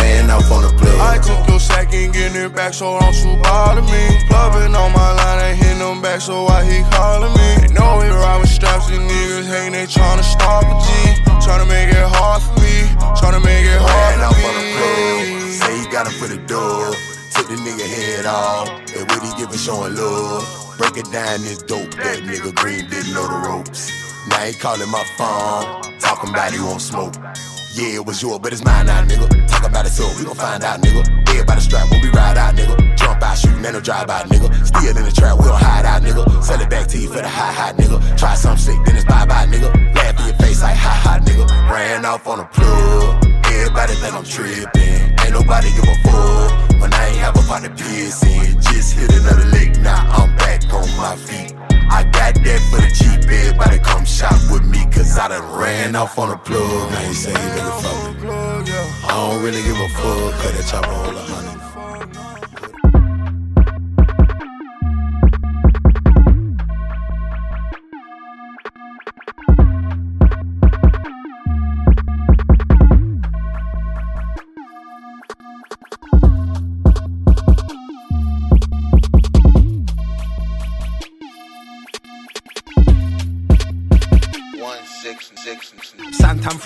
Ran 0.00 0.32
off 0.32 0.48
on 0.48 0.64
the 0.64 0.72
plug. 0.72 0.96
I 1.04 1.20
took 1.20 1.44
your 1.52 1.60
sack 1.60 1.92
and 1.92 2.08
getting 2.16 2.48
it 2.48 2.56
back, 2.56 2.72
so 2.72 2.96
don't 2.96 3.12
you 3.20 3.36
bother 3.44 3.84
me. 3.84 4.24
Clubbing 4.32 4.72
on 4.72 4.88
my 4.96 5.12
line, 5.20 5.36
I 5.36 5.52
hit 5.52 5.76
them 5.76 6.00
back, 6.00 6.24
so 6.24 6.48
why 6.48 6.64
he 6.64 6.80
calling 6.96 7.28
me? 7.36 7.60
They 7.60 7.68
know 7.76 8.00
he 8.00 8.08
ride 8.08 8.40
with 8.40 8.48
straps, 8.48 8.88
these 8.88 9.04
niggas 9.04 9.44
hating, 9.44 9.76
they 9.76 9.84
tryna 9.84 10.24
stop 10.24 10.64
a 10.64 10.72
G. 10.80 11.20
Tryna 11.44 11.68
make 11.68 11.92
it 11.92 12.08
hard 12.08 12.40
for 12.40 12.56
me. 12.64 12.88
Tryna 13.20 13.44
make 13.44 13.68
it 13.68 13.76
hard 13.76 14.16
Ran 14.16 14.24
for 14.24 14.32
off 14.32 14.40
on 14.40 14.54
the 14.56 14.64
plug. 14.72 15.52
Say 15.60 15.72
he 15.76 15.84
got 15.92 16.08
him 16.08 16.16
for 16.16 16.28
the 16.32 16.40
dub. 16.48 16.96
Took 17.36 17.52
the 17.52 17.60
nigga 17.60 17.84
head 17.84 18.24
off. 18.24 18.72
And 18.96 19.04
what 19.12 19.20
he 19.20 19.28
giving 19.36 19.60
showing 19.60 19.92
love. 19.92 20.40
Break 20.80 20.96
it 20.96 21.12
down 21.12 21.44
this 21.44 21.60
dope. 21.60 21.92
That 22.00 22.24
nigga 22.24 22.48
green 22.56 22.88
didn't 22.88 23.12
know 23.12 23.28
the 23.28 23.44
ropes. 23.44 23.92
Now 24.32 24.40
he 24.40 24.54
calling 24.54 24.88
my 24.88 25.04
phone. 25.20 25.85
Talking 26.00 26.30
about 26.30 26.52
he 26.52 26.60
won't 26.60 26.80
smoke. 26.80 27.14
Yeah, 27.74 28.00
it 28.00 28.06
was 28.06 28.22
yours, 28.22 28.38
but 28.38 28.52
it's 28.52 28.64
mine 28.64 28.86
now, 28.86 29.04
nigga. 29.04 29.28
Talk 29.48 29.68
about 29.68 29.86
it 29.86 29.90
so 29.90 30.08
we 30.18 30.24
gon' 30.24 30.34
find 30.34 30.64
out, 30.64 30.80
nigga. 30.80 31.02
Everybody 31.28 31.60
strap 31.60 31.90
when 31.90 32.00
we 32.00 32.08
ride 32.08 32.38
out, 32.38 32.54
nigga. 32.54 32.96
Jump 32.96 33.22
out, 33.22 33.36
shoot, 33.36 33.58
man, 33.60 33.74
no 33.74 33.80
drive 33.80 34.08
out, 34.08 34.26
nigga. 34.28 34.48
Still 34.66 34.96
in 34.96 35.04
the 35.04 35.12
trap, 35.12 35.38
we 35.38 35.44
don't 35.44 35.60
hide 35.60 35.84
out, 35.84 36.02
nigga. 36.02 36.42
Sell 36.42 36.60
it 36.60 36.70
back 36.70 36.86
to 36.88 36.98
you 36.98 37.08
for 37.08 37.20
the 37.20 37.28
high, 37.28 37.52
high, 37.52 37.72
nigga. 37.72 38.18
Try 38.18 38.34
some 38.34 38.56
sick, 38.56 38.78
then 38.84 38.96
it's 38.96 39.04
bye 39.04 39.26
bye, 39.26 39.46
nigga. 39.46 39.68
Laugh 39.94 40.18
in 40.20 40.26
your 40.26 40.36
face 40.36 40.62
like 40.62 40.76
ha 40.76 40.90
ha, 41.04 41.18
nigga. 41.18 41.46
Ran 41.70 42.04
off 42.04 42.26
on 42.26 42.38
the 42.38 42.44
plug. 42.44 43.24
Everybody 43.46 43.94
think 43.94 44.14
I'm 44.14 44.24
trippin'. 44.24 45.20
Ain't 45.20 45.32
nobody 45.32 45.68
give 45.72 45.84
a 45.84 45.96
fuck. 46.08 46.80
When 46.80 46.92
I 46.92 47.08
ain't 47.08 47.18
have 47.18 47.36
a 47.36 47.42
pot 47.42 47.64
in. 47.64 47.76
Just 48.76 48.92
hit 48.92 49.10
another 49.10 49.46
lick, 49.46 49.78
now 49.80 50.04
I'm 50.06 50.36
back 50.36 50.62
on 50.70 50.86
my 50.98 51.16
feet. 51.16 51.56
I 51.88 52.02
got 52.12 52.34
that 52.34 52.60
for 52.68 52.76
the 52.76 52.90
cheap, 52.94 53.26
everybody 53.26 53.78
come 53.78 54.04
shop 54.04 54.36
with 54.52 54.66
me, 54.66 54.84
cause 54.92 55.16
I 55.16 55.28
done 55.28 55.50
ran 55.58 55.96
off 55.96 56.18
on 56.18 56.28
the 56.28 56.36
plug. 56.36 56.90
Now 56.90 57.00
you 57.08 57.14
say 57.14 57.30
you 57.30 57.62
looking 57.64 57.80
for 57.80 58.12
me. 58.20 58.28
I 59.02 59.08
don't 59.08 59.42
really 59.42 59.62
give 59.62 59.80
a 59.80 59.88
fuck, 59.96 60.34
cause 60.42 60.52
that 60.52 60.66
chopper 60.68 60.92
hold 60.92 61.14
a 61.14 61.22
honey. 61.22 61.45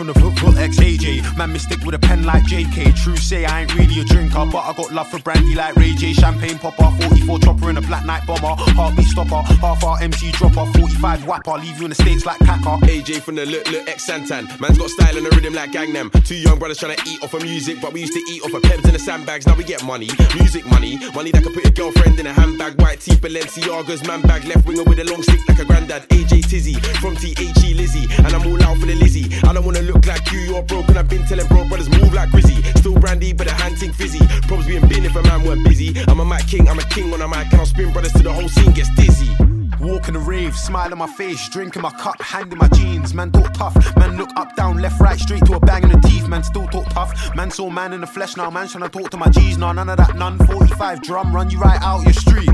From 0.01 0.15
the 0.15 0.30
AJ. 1.21 1.37
Man, 1.37 1.53
mystic 1.53 1.83
with 1.85 1.95
a 1.95 1.99
pen 1.99 2.25
like 2.25 2.45
JK. 2.45 2.95
True 3.03 3.17
say 3.17 3.45
I 3.45 3.63
ain't 3.63 3.75
really 3.75 4.01
a 4.01 4.05
drinker, 4.05 4.47
but 4.47 4.59
I 4.59 4.73
got 4.73 4.93
love 4.93 5.09
for 5.09 5.19
brandy 5.21 5.55
like 5.55 5.77
Ray 5.77 5.95
J. 5.95 6.13
Champagne 6.13 6.59
popper, 6.59 6.91
44 7.09 7.39
chopper 7.41 7.71
in 7.71 7.77
a 7.77 7.81
black 7.81 8.05
night 8.05 8.27
bomber. 8.27 8.55
Heartbeat 8.73 9.07
stopper, 9.07 9.43
half 9.61 9.85
our 9.85 10.01
MC 10.03 10.33
dropper, 10.33 10.67
45 10.79 11.27
whapper. 11.27 11.53
Leave 11.53 11.79
you 11.79 11.85
in 11.85 11.91
the 11.91 11.95
states 11.95 12.27
like 12.27 12.39
Kaka. 12.41 12.85
AJ 12.87 13.23
from 13.23 13.37
the 13.37 13.47
look, 13.47 13.71
look, 13.71 13.89
ex 13.89 14.09
Santan. 14.09 14.49
Man's 14.61 14.79
got 14.79 14.91
style 14.91 15.17
and 15.17 15.27
a 15.27 15.31
rhythm 15.31 15.55
like 15.55 15.73
Gangnam. 15.73 16.11
Two 16.25 16.37
young 16.37 16.59
brothers 16.59 16.79
trying 16.79 16.97
to 16.97 17.03
eat 17.09 17.23
off 17.23 17.35
of 17.35 17.43
music, 17.43 17.79
but 17.81 17.93
we 17.93 18.01
used 18.01 18.15
to 18.15 18.23
eat 18.31 18.43
off 18.43 18.55
of 18.55 18.63
pebs 18.63 18.85
in 18.85 18.93
the 18.93 18.99
sandbags. 18.99 19.47
Now 19.47 19.57
we 19.57 19.65
get 19.65 19.85
money, 19.85 20.09
music 20.35 20.67
money, 20.67 20.99
money 21.15 21.31
that 21.33 21.43
can 21.43 21.53
put 21.53 21.65
your 21.65 21.73
girlfriend 21.73 22.19
in 22.19 22.27
a 22.27 22.33
handbag. 22.33 22.81
White 22.81 23.01
tee, 23.01 23.13
Balenciagas, 23.13 24.07
man 24.07 24.23
bag, 24.23 24.45
left 24.45 24.67
winger 24.67 24.85
with 24.85 24.99
a 24.99 25.05
long 25.05 25.23
stick 25.23 25.41
like 25.49 25.59
a 25.59 25.65
granddad. 25.65 26.09
AJ 26.11 26.49
Tizzy 26.49 26.75
from 27.01 27.15
THE 27.15 27.35
Lizzie, 27.75 28.07
and 28.19 28.33
I'm 28.35 28.47
all 28.47 28.63
out 28.63 28.79
for 28.79 28.87
the 28.87 28.95
Lizzie. 28.95 29.29
I 29.45 29.53
don't 29.53 29.65
wanna 29.65 29.83
look 29.83 30.07
like 30.07 30.31
you, 30.33 30.41
you're 30.41 30.63
broken. 30.63 30.97
I've 30.97 31.09
been 31.11 31.27
telling 31.27 31.47
bro 31.49 31.69
brothers 31.69 31.91
move 31.91 32.15
like 32.15 32.31
Grizzy. 32.31 32.63
Still 32.79 32.99
brandy, 32.99 33.33
but 33.33 33.47
a 33.47 33.53
hand 33.53 33.77
ting 33.79 33.93
fizzy. 33.93 34.21
Probs 34.49 34.67
being 34.67 34.87
bin 34.89 35.05
if 35.05 35.17
a 35.17 35.23
man 35.23 35.43
weren't 35.43 35.65
busy. 35.65 35.99
I'm 36.09 36.21
a 36.21 36.25
mic 36.25 36.47
king, 36.47 36.69
I'm 36.69 36.79
a 36.79 36.85
king 36.85 37.13
on 37.13 37.21
a 37.21 37.29
mic, 37.29 37.51
and 37.53 37.61
I'll 37.61 37.67
spin 37.67 37.93
brothers 37.93 38.13
till 38.13 38.23
the 38.23 38.33
whole 38.33 38.49
scene 38.49 38.73
gets 38.73 38.89
dizzy. 38.95 39.31
Walking 39.81 40.15
the 40.15 40.21
rave, 40.21 40.57
smile 40.57 40.93
on 40.93 40.99
my 40.99 41.07
face, 41.07 41.49
drinking 41.49 41.83
my 41.83 41.91
cup, 41.91 42.21
hand 42.21 42.53
in 42.53 42.59
my 42.59 42.69
jeans. 42.69 43.13
Man 43.15 43.33
talk 43.33 43.53
tough, 43.55 43.75
man 43.97 44.17
look 44.17 44.31
up, 44.37 44.55
down, 44.55 44.79
left, 44.79 45.01
right, 45.01 45.19
straight 45.19 45.45
to 45.47 45.55
a 45.55 45.61
bang 45.61 45.83
in 45.83 45.91
the 45.91 46.09
teeth. 46.09 46.29
Man 46.29 46.45
still 46.45 46.69
talk 46.69 46.89
tough, 46.91 47.35
man 47.35 47.51
saw 47.51 47.69
man 47.71 47.93
in 47.93 48.01
the 48.01 48.07
flesh 48.07 48.37
now. 48.37 48.51
Man 48.51 48.69
trying 48.69 48.89
to 48.89 48.91
talk 48.91 49.11
to 49.11 49.17
my 49.17 49.29
G's, 49.31 49.59
nah, 49.59 49.73
none 49.73 49.89
of 49.89 49.97
that, 49.97 50.17
none. 50.17 50.39
45 50.39 51.03
drum, 51.03 51.35
run 51.35 51.51
you 51.51 51.59
right 51.59 51.81
out 51.83 52.05
your 52.05 52.13
street. 52.13 52.49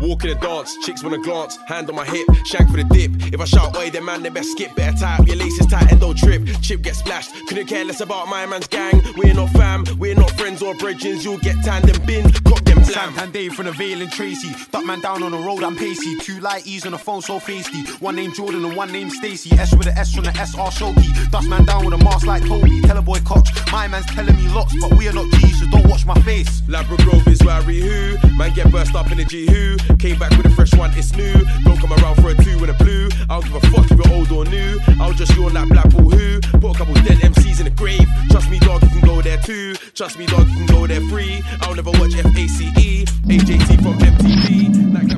Walk 0.00 0.24
in 0.24 0.30
the 0.30 0.36
dance, 0.36 0.76
chicks 0.78 1.02
wanna 1.04 1.18
glance, 1.18 1.58
hand 1.66 1.88
on 1.90 1.96
my 1.96 2.06
hip, 2.06 2.26
shank 2.46 2.70
for 2.70 2.76
the 2.76 2.84
dip. 2.84 3.10
If 3.34 3.40
I 3.40 3.44
shout, 3.44 3.76
oi, 3.76 3.90
then 3.90 4.04
man, 4.04 4.22
they 4.22 4.30
best 4.30 4.52
skip. 4.52 4.74
Better 4.74 4.96
tie 4.96 5.16
up 5.18 5.26
your 5.26 5.36
laces 5.36 5.66
tight 5.66 5.90
and 5.92 6.00
don't 6.00 6.16
trip. 6.16 6.42
Chip 6.62 6.82
get 6.82 6.96
splashed, 6.96 7.32
couldn't 7.48 7.66
care 7.66 7.84
less 7.84 8.00
about 8.00 8.28
my 8.28 8.46
man's 8.46 8.66
gang. 8.66 9.02
We're 9.16 9.34
not 9.34 9.50
fam, 9.50 9.84
we're 9.98 10.14
not 10.14 10.30
friends 10.32 10.62
or 10.62 10.74
bridges. 10.74 11.24
You'll 11.24 11.38
get 11.38 11.56
tanned 11.64 11.88
and 11.88 12.06
bin, 12.06 12.32
cock 12.44 12.64
them 12.64 12.78
blam. 12.78 13.12
Santan 13.12 13.32
Dave 13.32 13.54
from 13.54 13.66
the 13.66 13.72
Vale 13.72 14.00
and 14.00 14.10
Tracy. 14.10 14.54
Duck 14.70 14.84
man 14.86 15.00
down 15.00 15.22
on 15.22 15.32
the 15.32 15.38
road, 15.38 15.62
I'm 15.62 15.76
pacey. 15.76 16.16
Two 16.16 16.40
light 16.40 16.66
E's 16.66 16.86
on 16.86 16.92
the 16.92 16.98
phone, 16.98 17.20
so 17.20 17.38
feisty. 17.38 17.86
One 18.00 18.16
name 18.16 18.32
Jordan 18.32 18.64
and 18.64 18.76
one 18.76 18.92
name 18.92 19.10
Stacy. 19.10 19.52
S 19.58 19.74
with 19.76 19.86
the 19.86 19.98
S 19.98 20.14
from 20.14 20.24
the 20.24 20.32
SR 20.32 20.70
Shoki. 20.70 21.30
Dust 21.30 21.48
man 21.48 21.64
down 21.66 21.84
with 21.84 21.94
a 21.94 21.98
mask 22.02 22.26
like 22.26 22.46
Toby. 22.46 22.80
Tell 22.82 22.96
a 22.96 23.02
boy 23.02 23.18
Koch. 23.20 23.48
My 23.70 23.86
man's 23.86 24.06
telling 24.06 24.36
me 24.36 24.48
lots, 24.48 24.74
but 24.80 24.94
we 24.96 25.08
are 25.08 25.12
not 25.12 25.30
G's, 25.32 25.60
so 25.60 25.66
don't 25.70 25.86
watch 25.88 26.06
my 26.06 26.18
face. 26.22 26.62
Labra 26.62 26.96
Grove 27.04 27.26
is 27.28 27.42
where 27.44 27.56
I 27.56 27.60
re-who. 27.60 28.16
Man 28.36 28.54
get 28.54 28.70
burst 28.70 28.94
up 28.94 29.10
in 29.10 29.18
the 29.18 29.24
G 29.24 29.46
who. 29.46 29.89
Came 29.98 30.18
back 30.18 30.30
with 30.36 30.46
a 30.46 30.50
fresh 30.50 30.74
one, 30.74 30.92
it's 30.94 31.14
new. 31.14 31.34
Don't 31.64 31.78
come 31.78 31.92
around 31.92 32.16
for 32.16 32.30
a 32.30 32.34
two 32.34 32.58
and 32.58 32.70
a 32.70 32.74
blue. 32.74 33.08
I 33.28 33.40
don't 33.40 33.44
give 33.44 33.54
a 33.54 33.60
fuck 33.68 33.90
if 33.90 33.98
you're 33.98 34.14
old 34.14 34.30
or 34.32 34.44
new. 34.44 34.78
I'll 35.00 35.12
just 35.12 35.36
yawn 35.36 35.54
like 35.54 35.68
Blackpool 35.68 36.10
who. 36.10 36.40
Put 36.40 36.74
a 36.74 36.78
couple 36.78 36.94
dead 36.94 37.18
MCs 37.18 37.58
in 37.60 37.64
the 37.64 37.70
grave. 37.70 38.06
Trust 38.30 38.50
me, 38.50 38.58
dog, 38.58 38.82
you 38.82 38.88
can 38.88 39.00
go 39.00 39.20
there 39.22 39.38
too. 39.38 39.74
Trust 39.94 40.18
me, 40.18 40.26
dog, 40.26 40.48
you 40.48 40.54
can 40.54 40.66
go 40.66 40.86
there 40.86 41.00
free. 41.08 41.42
I'll 41.62 41.74
never 41.74 41.90
watch 41.90 42.14
FACE. 42.14 43.04
AJT 43.30 43.82
from 43.82 43.98
MTV. 43.98 44.50
Like 44.94 45.10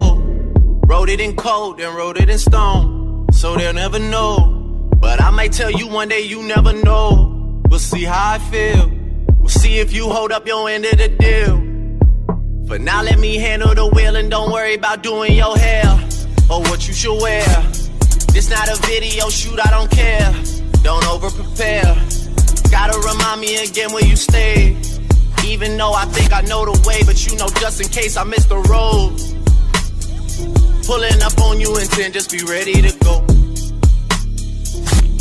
oh, 0.00 0.16
Wrote 0.86 1.08
it 1.08 1.20
in 1.20 1.36
code 1.36 1.80
and 1.80 1.94
wrote 1.96 2.16
it 2.16 2.30
in 2.30 2.38
stone, 2.38 3.26
so 3.32 3.56
they'll 3.56 3.72
never 3.72 3.98
know. 3.98 4.88
But 4.96 5.20
I 5.20 5.30
might 5.30 5.52
tell 5.52 5.70
you 5.70 5.88
one 5.88 6.08
day, 6.08 6.20
you 6.20 6.42
never 6.42 6.72
know. 6.72 7.62
We'll 7.68 7.78
see 7.78 8.04
how 8.04 8.34
I 8.34 8.38
feel. 8.38 8.90
We'll 9.38 9.48
see 9.48 9.78
if 9.78 9.92
you 9.92 10.08
hold 10.08 10.32
up 10.32 10.46
your 10.46 10.68
end 10.68 10.84
of 10.84 10.98
the 10.98 11.08
deal. 11.08 11.59
For 12.70 12.78
now, 12.78 13.02
let 13.02 13.18
me 13.18 13.34
handle 13.34 13.74
the 13.74 13.84
wheel 13.84 14.14
and 14.14 14.30
don't 14.30 14.52
worry 14.52 14.74
about 14.74 15.02
doing 15.02 15.32
your 15.32 15.58
hair 15.58 15.90
or 16.48 16.60
what 16.70 16.86
you 16.86 16.94
should 16.94 17.20
wear. 17.20 17.44
This 18.30 18.48
not 18.48 18.68
a 18.68 18.76
video 18.86 19.28
shoot, 19.28 19.58
I 19.58 19.72
don't 19.72 19.90
care. 19.90 20.32
don't 20.84 21.04
over 21.08 21.30
prepare. 21.30 21.96
Gotta 22.70 22.96
remind 23.00 23.40
me 23.40 23.56
again 23.56 23.92
where 23.92 24.04
you 24.04 24.14
stay. 24.14 24.76
Even 25.44 25.76
though 25.76 25.94
I 25.94 26.04
think 26.14 26.32
I 26.32 26.42
know 26.42 26.64
the 26.64 26.80
way, 26.86 27.02
but 27.04 27.26
you 27.26 27.36
know 27.36 27.48
just 27.58 27.80
in 27.80 27.88
case 27.88 28.16
I 28.16 28.22
miss 28.22 28.44
the 28.44 28.58
road. 28.70 29.18
Pulling 30.86 31.20
up 31.22 31.40
on 31.40 31.60
you 31.60 31.76
and 31.76 31.90
10, 31.90 32.12
just 32.12 32.30
be 32.30 32.38
ready 32.44 32.80
to 32.82 32.96
go. 33.02 33.18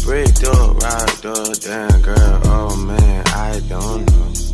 Bricked 0.05 0.43
up, 0.43 0.77
ride 0.83 1.25
up, 1.25 1.59
damn 1.61 2.01
girl, 2.03 2.41
oh 2.45 2.75
man, 2.75 3.23
I 3.25 3.59
don't 3.67 4.05
know. 4.05 4.48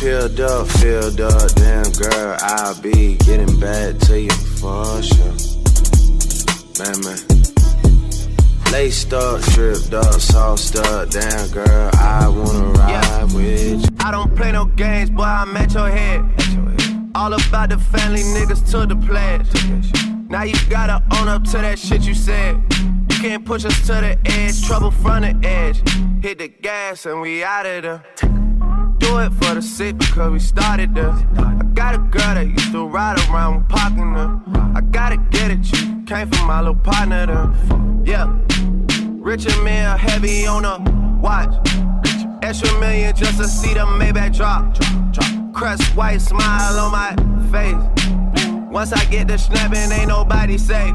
Filled 0.00 0.40
up, 0.40 0.66
filled 0.66 1.20
up, 1.20 1.54
damn 1.56 1.92
girl, 1.92 2.38
I'll 2.40 2.80
be 2.80 3.16
getting 3.16 3.60
back 3.60 3.98
to 3.98 4.18
you 4.18 4.30
for 4.30 5.02
sure. 5.02 5.36
Man, 6.78 6.96
man. 7.04 7.18
Laced 8.72 9.12
up, 9.12 9.42
stripped 9.42 9.92
up, 9.92 10.18
sauced 10.18 10.76
up, 10.76 11.10
damn 11.10 11.50
girl, 11.50 11.90
I 11.98 12.26
wanna 12.28 12.70
ride 12.78 13.32
with 13.34 13.82
you. 13.82 13.96
I 14.00 14.10
don't 14.10 14.34
play 14.34 14.52
no 14.52 14.64
games, 14.64 15.10
boy, 15.10 15.22
I'm 15.22 15.54
at 15.58 15.74
your 15.74 15.90
head. 15.90 16.22
All 17.14 17.34
about 17.34 17.68
the 17.68 17.76
family 17.76 18.22
niggas 18.22 18.70
to 18.70 18.86
the 18.86 18.96
pledge. 18.96 19.52
Now 20.30 20.44
you 20.44 20.54
gotta 20.70 21.04
own 21.18 21.28
up 21.28 21.44
to 21.44 21.58
that 21.58 21.78
shit 21.78 22.06
you 22.06 22.14
said. 22.14 22.56
You 23.10 23.18
can't 23.18 23.44
push 23.44 23.66
us 23.66 23.78
to 23.88 23.92
the 23.92 24.18
edge, 24.24 24.66
trouble 24.66 24.92
from 24.92 25.20
the 25.24 25.46
edge. 25.46 25.82
Hit 26.22 26.38
the 26.38 26.48
gas 26.48 27.04
and 27.04 27.20
we 27.20 27.44
out 27.44 27.66
of 27.66 27.82
there. 27.82 28.39
Do 29.00 29.18
it 29.18 29.32
for 29.32 29.54
the 29.54 29.62
sick 29.62 29.98
because 29.98 30.30
we 30.30 30.38
started 30.38 30.94
there. 30.94 31.10
I 31.10 31.62
got 31.74 31.94
a 31.94 31.98
girl 31.98 32.34
that 32.34 32.46
used 32.46 32.70
to 32.72 32.86
ride 32.86 33.18
around 33.28 33.56
with 33.56 33.68
parking 33.68 34.12
her. 34.14 34.40
I 34.74 34.82
gotta 34.82 35.16
get 35.16 35.50
it, 35.50 35.64
you 35.72 36.04
came 36.04 36.30
from 36.30 36.46
my 36.46 36.60
little 36.60 36.76
partner 36.76 37.26
there. 37.26 37.50
Yeah, 38.04 38.32
Richard 39.14 39.56
Mille 39.64 39.96
heavy 39.96 40.46
on 40.46 40.64
a 40.64 40.78
watch. 41.20 41.52
Extra 42.42 42.78
million 42.78 43.16
just 43.16 43.38
to 43.38 43.48
see 43.48 43.74
the 43.74 43.80
Maybach 43.80 44.36
drop. 44.36 44.64
Crust 45.54 45.82
white 45.96 46.20
smile 46.20 46.78
on 46.78 46.92
my 46.92 47.10
face. 47.50 47.82
Once 48.70 48.92
I 48.92 49.04
get 49.06 49.28
the 49.28 49.38
snapping, 49.38 49.90
ain't 49.90 50.08
nobody 50.08 50.58
safe. 50.58 50.94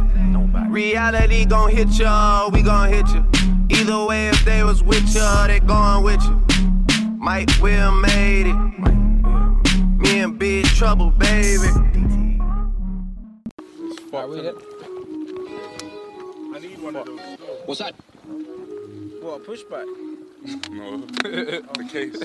Reality 0.70 1.46
gon' 1.46 1.72
hit 1.72 1.90
ya, 1.90 2.50
we 2.54 2.62
gon' 2.62 2.90
hit 2.90 3.08
ya. 3.10 3.24
Either 3.70 4.06
way, 4.06 4.30
if 4.30 4.46
they 4.46 4.64
was 4.64 4.84
with 4.84 5.08
ya, 5.14 5.48
they 5.48 5.60
going 5.60 6.04
with 6.04 6.24
you. 6.24 6.55
Mike 7.26 7.50
Will 7.60 7.92
made 7.92 8.46
it. 8.46 8.56
Me 9.98 10.20
and 10.20 10.38
Big 10.38 10.64
Trouble, 10.66 11.10
baby. 11.10 11.70
Fuck, 14.12 14.30
read 14.30 14.46
it. 14.46 14.56
I 16.54 16.60
need 16.60 16.80
one 16.84 16.96
of 16.96 17.08
those. 17.08 17.20
What's 17.66 17.80
that? 17.80 17.96
What, 19.22 19.42
a 19.42 19.44
pushback? 19.44 19.88
no, 20.70 20.98
the 20.98 21.88
case. 21.92 22.22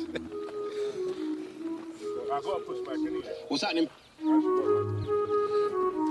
I 2.31 2.41
got 2.43 2.61
a 2.61 2.65
pushback 2.69 3.07
anyway. 3.07 3.33
What's 3.49 3.63
happening? 3.63 3.89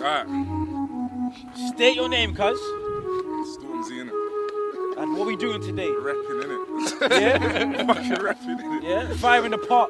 Alright. 0.02 0.26
State 1.76 1.96
your 1.96 2.10
name, 2.10 2.34
cuz. 2.34 2.60
And 5.00 5.16
what 5.16 5.28
we 5.28 5.38
doing 5.38 5.62
today? 5.62 5.90
Rapping, 5.90 6.42
innit? 6.44 7.10
Yeah? 7.10 7.86
Fucking 7.88 8.22
rapping, 8.22 8.58
innit? 8.58 8.84
Yeah? 8.84 9.14
Fire 9.16 9.46
in 9.46 9.52
the 9.52 9.58
pot. 9.58 9.90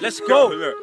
Let's 0.00 0.20
go. 0.20 0.52
Yo, 0.52 0.56
look. 0.58 0.76